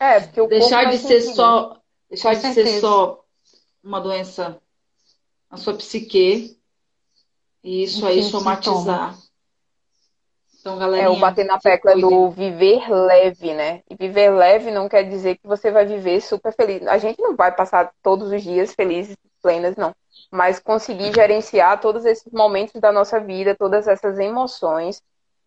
[0.00, 3.24] É, porque o deixar de ser só, deixar de ser só
[3.84, 4.60] uma doença
[5.48, 6.58] na sua psique
[7.62, 9.16] e isso aí somatizar.
[10.76, 10.94] Então.
[10.94, 13.82] É o bater na tecla do viver leve, né?
[13.88, 16.86] E viver leve não quer dizer que você vai viver super feliz.
[16.86, 19.94] A gente não vai passar todos os dias felizes, plenas, não.
[20.30, 25.02] Mas conseguir gerenciar todos esses momentos da nossa vida, todas essas emoções,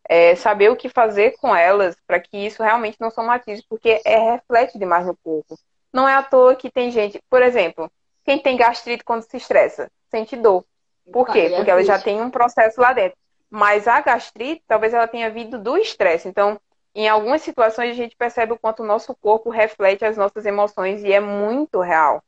[0.07, 4.17] é, saber o que fazer com elas para que isso realmente não somatize, porque é
[4.33, 5.57] reflete demais no corpo.
[5.93, 7.91] Não é à toa que tem gente, por exemplo,
[8.23, 10.63] quem tem gastrite quando se estressa, sente dor.
[11.11, 11.51] Por quê?
[11.55, 13.17] Porque ela já tem um processo lá dentro.
[13.51, 16.27] Mas a gastrite, talvez ela tenha vindo do estresse.
[16.27, 16.57] Então,
[16.95, 21.03] em algumas situações, a gente percebe o quanto o nosso corpo reflete as nossas emoções
[21.03, 22.23] e é muito real.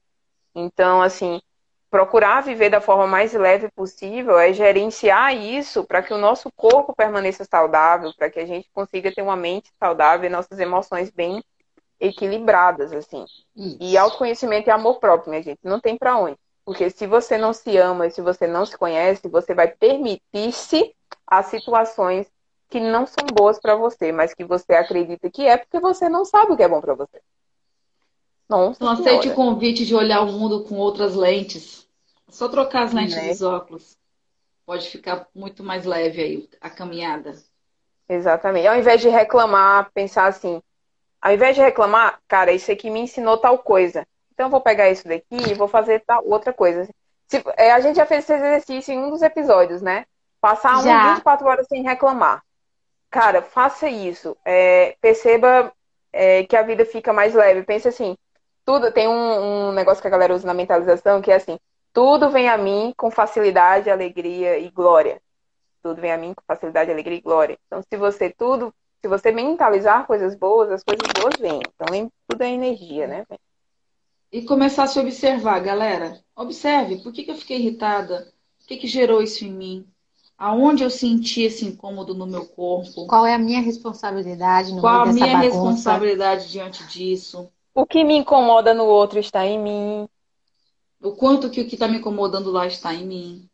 [0.53, 1.41] Então, assim,
[1.89, 6.93] procurar viver da forma mais leve possível é gerenciar isso para que o nosso corpo
[6.93, 11.43] permaneça saudável, para que a gente consiga ter uma mente saudável e nossas emoções bem
[11.99, 13.24] equilibradas, assim.
[13.55, 13.78] Isso.
[13.80, 16.38] E autoconhecimento e amor próprio, minha gente, não tem para onde.
[16.66, 20.95] Porque se você não se ama, se você não se conhece, você vai permitir-se
[21.28, 22.32] a situações
[22.70, 26.26] que não são boas para você, mas que você acredita que é porque você não
[26.26, 27.22] sabe o que é bom para você.
[28.49, 31.88] Nossa, não aceite o convite de olhar o mundo com outras lentes.
[32.30, 33.30] Só trocar as lentes né?
[33.30, 33.97] dos óculos.
[34.66, 37.36] Pode ficar muito mais leve aí a caminhada.
[38.07, 38.68] Exatamente.
[38.68, 40.61] Ao invés de reclamar, pensar assim,
[41.22, 44.05] ao invés de reclamar, cara, isso aqui me ensinou tal coisa.
[44.34, 46.88] Então eu vou pegar isso daqui e vou fazer tal outra coisa.
[47.27, 50.05] Se, é, a gente já fez esse exercício em um dos episódios, né?
[50.41, 52.43] Passar umas 24 horas sem reclamar.
[53.09, 54.36] Cara, faça isso.
[54.43, 55.71] É, perceba
[56.11, 57.63] é, que a vida fica mais leve.
[57.63, 58.17] Pense assim,
[58.65, 61.59] tudo tem um, um, negócio que a galera usa na mentalização que é assim,
[61.93, 65.21] tudo vem a mim com facilidade, alegria e glória.
[65.81, 67.57] Tudo vem a mim com facilidade, alegria e glória.
[67.67, 71.61] Então, se você tudo, se você mentalizar coisas boas, as coisas boas vêm.
[71.75, 73.25] Então, tudo é energia, né?
[74.34, 76.19] E começar a se observar, galera.
[76.36, 78.34] Observe, por que, que eu fiquei irritada?
[78.63, 79.88] O que, que gerou isso em mim?
[80.36, 83.05] Aonde eu senti esse incômodo no meu corpo?
[83.05, 85.45] Qual é a minha responsabilidade no Qual a minha bagunça?
[85.45, 87.47] responsabilidade diante disso?
[87.75, 90.09] O que me incomoda no outro está em mim.
[90.99, 93.49] O quanto que o que está me incomodando lá está em mim.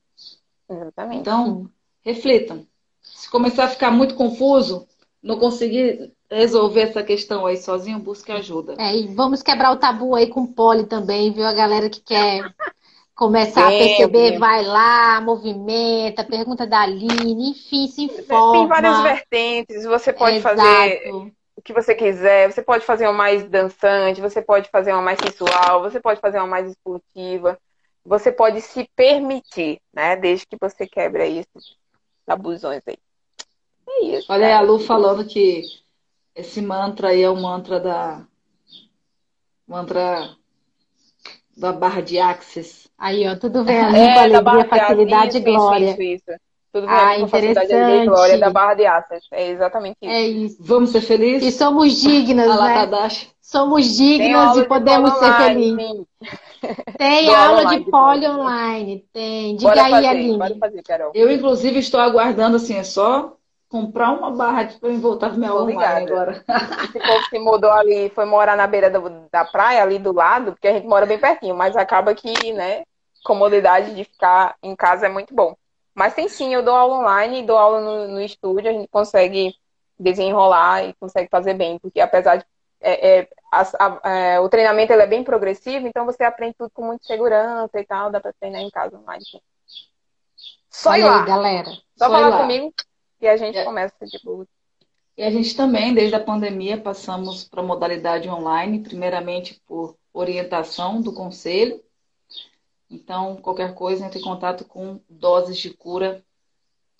[0.70, 1.20] Exatamente.
[1.20, 1.70] Então,
[2.02, 2.66] reflitam.
[3.02, 4.88] Se começar a ficar muito confuso,
[5.22, 8.76] não conseguir resolver essa questão aí sozinho, busque ajuda.
[8.78, 11.46] É, e vamos quebrar o tabu aí com o poli também, viu?
[11.46, 12.54] A galera que quer
[13.16, 18.52] começar a perceber, vai lá, movimenta, pergunta da Aline, enfim, se informa.
[18.52, 20.44] Tem várias vertentes, você pode Exato.
[20.44, 21.12] fazer
[21.58, 25.20] o que você quiser, você pode fazer uma mais dançante, você pode fazer uma mais
[25.20, 27.60] sensual, você pode fazer uma mais esportiva,
[28.06, 30.16] você pode se permitir, né?
[30.16, 31.76] Desde que você quebre aí esses
[32.26, 32.98] tabuzões aí.
[33.90, 34.32] É isso.
[34.32, 35.64] Olha aí a Lu falando que
[36.36, 38.26] esse mantra aí é o mantra da
[39.68, 40.36] mantra
[41.56, 42.90] da barra de Axis.
[42.98, 45.92] Aí, ó, tudo vem ali é, alegria, facilidade e glória.
[45.92, 46.40] Isso, isso, isso.
[46.72, 49.24] Tudo vem ah, com facilidade, alegria e glória da barra de Axis.
[49.32, 50.12] É exatamente isso.
[50.12, 50.58] É isso.
[50.60, 51.54] Vamos ser felizes?
[51.54, 52.88] E somos dignas, né?
[53.42, 56.06] Somos dignas e podemos ser felizes.
[56.98, 59.56] Tem aula de poli online, tem.
[59.56, 60.60] Diga bora aí, fazer, Aline.
[60.60, 60.84] Fazer,
[61.14, 63.39] eu, inclusive, estou aguardando, assim, é só
[63.70, 66.44] comprar uma barra para eu voltar pro meu online agora.
[66.84, 70.54] Esse povo se mudou ali, foi morar na beira do, da praia, ali do lado,
[70.54, 72.84] porque a gente mora bem pertinho, mas acaba que, né,
[73.24, 75.56] comodidade de ficar em casa é muito bom.
[75.94, 79.54] Mas tem sim, eu dou aula online, dou aula no, no estúdio, a gente consegue
[80.00, 82.46] desenrolar e consegue fazer bem, porque apesar de
[82.82, 86.72] é, é, a, a, é, o treinamento ele é bem progressivo, então você aprende tudo
[86.74, 89.24] com muita segurança e tal, dá para treinar em casa online.
[90.70, 91.70] Só ir lá, galera.
[91.98, 92.74] Só, Só falar comigo
[93.22, 93.64] e a gente é.
[93.64, 94.46] começa de boa.
[95.18, 101.02] E a gente também, desde a pandemia, passamos para a modalidade online, primeiramente por orientação
[101.02, 101.84] do conselho.
[102.90, 106.24] Então, qualquer coisa, entre em contato com doses de cura.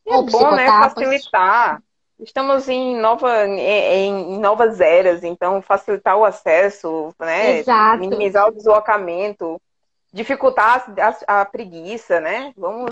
[0.06, 0.68] É bom, né?
[0.68, 1.82] Facilitar.
[2.20, 7.60] Estamos em, nova, em, novas eras, então facilitar o acesso, né?
[7.60, 8.00] Exato.
[8.00, 9.60] minimizar o deslocamento,
[10.12, 10.94] dificultar
[11.26, 12.54] a, a preguiça, né?
[12.58, 12.90] Vamos.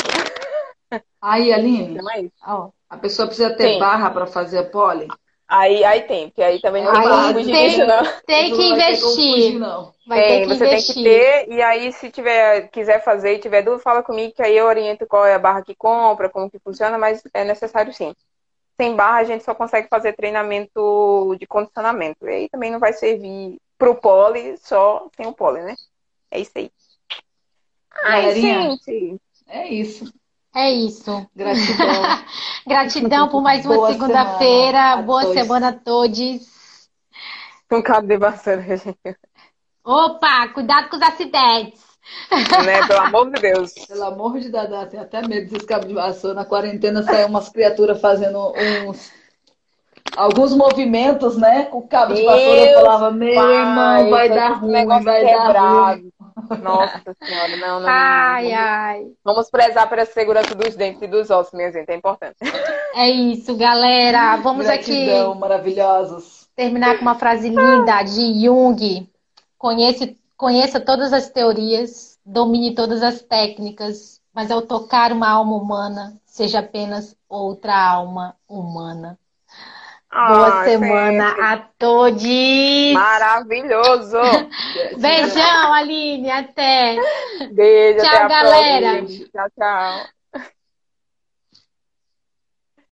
[1.21, 1.99] Aí, Aline,
[2.47, 3.79] oh, a pessoa precisa ter Sim.
[3.79, 5.07] barra para fazer a pole?
[5.47, 8.03] Aí, aí tem, porque aí também não tem como fugir disso, não.
[8.25, 8.99] Tem que investir.
[8.99, 9.93] Fugir, não.
[10.05, 10.93] Vai tem, você investir.
[10.93, 14.41] tem que ter, e aí se tiver, quiser fazer e tiver dúvida, fala comigo, que
[14.41, 17.93] aí eu oriento qual é a barra que compra, como que funciona, mas é necessário
[17.93, 18.13] sim.
[18.75, 22.27] Sem barra, a gente só consegue fazer treinamento de condicionamento.
[22.27, 25.75] E aí também não vai servir pro pole só sem o pole, né?
[26.29, 26.69] É isso aí.
[28.03, 29.17] Ai, gente.
[29.47, 30.13] É isso.
[30.55, 31.27] É isso.
[31.35, 32.01] Gratidão.
[32.67, 34.97] Gratidão por mais uma segunda-feira.
[34.97, 35.37] Boa todos.
[35.37, 36.89] semana a todos.
[37.69, 39.17] Com cabo de vassoura, gente.
[39.83, 41.81] Opa, cuidado com os acidentes.
[42.65, 42.87] Né?
[42.87, 43.73] Pelo amor de Deus.
[43.87, 46.35] Pelo amor de Deus, tem até medo desses cabos de vassoura.
[46.35, 48.53] Na quarentena saiu umas criaturas fazendo
[48.87, 49.11] uns
[50.15, 51.65] alguns movimentos, né?
[51.65, 55.53] Com o cabo de vassoura, eu falava, meu pai, irmão, vai dar ruim, vai quebrado.
[55.53, 56.11] dar ruim.
[56.61, 57.89] Nossa senhora, não, não.
[57.89, 58.57] Ai, não.
[58.57, 59.07] ai.
[59.23, 62.35] Vamos prezar pela segurança dos dentes e dos ossos, minha gente, é importante.
[62.93, 64.37] É isso, galera.
[64.37, 65.39] Vamos Gratidão, aqui.
[65.39, 66.47] maravilhosos.
[66.55, 69.09] Terminar com uma frase linda de Jung.
[69.57, 76.19] Conheça, conheça todas as teorias, domine todas as técnicas, mas ao tocar uma alma humana,
[76.25, 79.17] seja apenas outra alma humana.
[80.11, 82.23] Boa semana a todos!
[82.93, 84.17] Maravilhoso!
[84.97, 86.95] Beijão, Aline, até!
[87.51, 89.05] Beijo, tchau, até galera!
[89.05, 90.16] Tchau, tchau!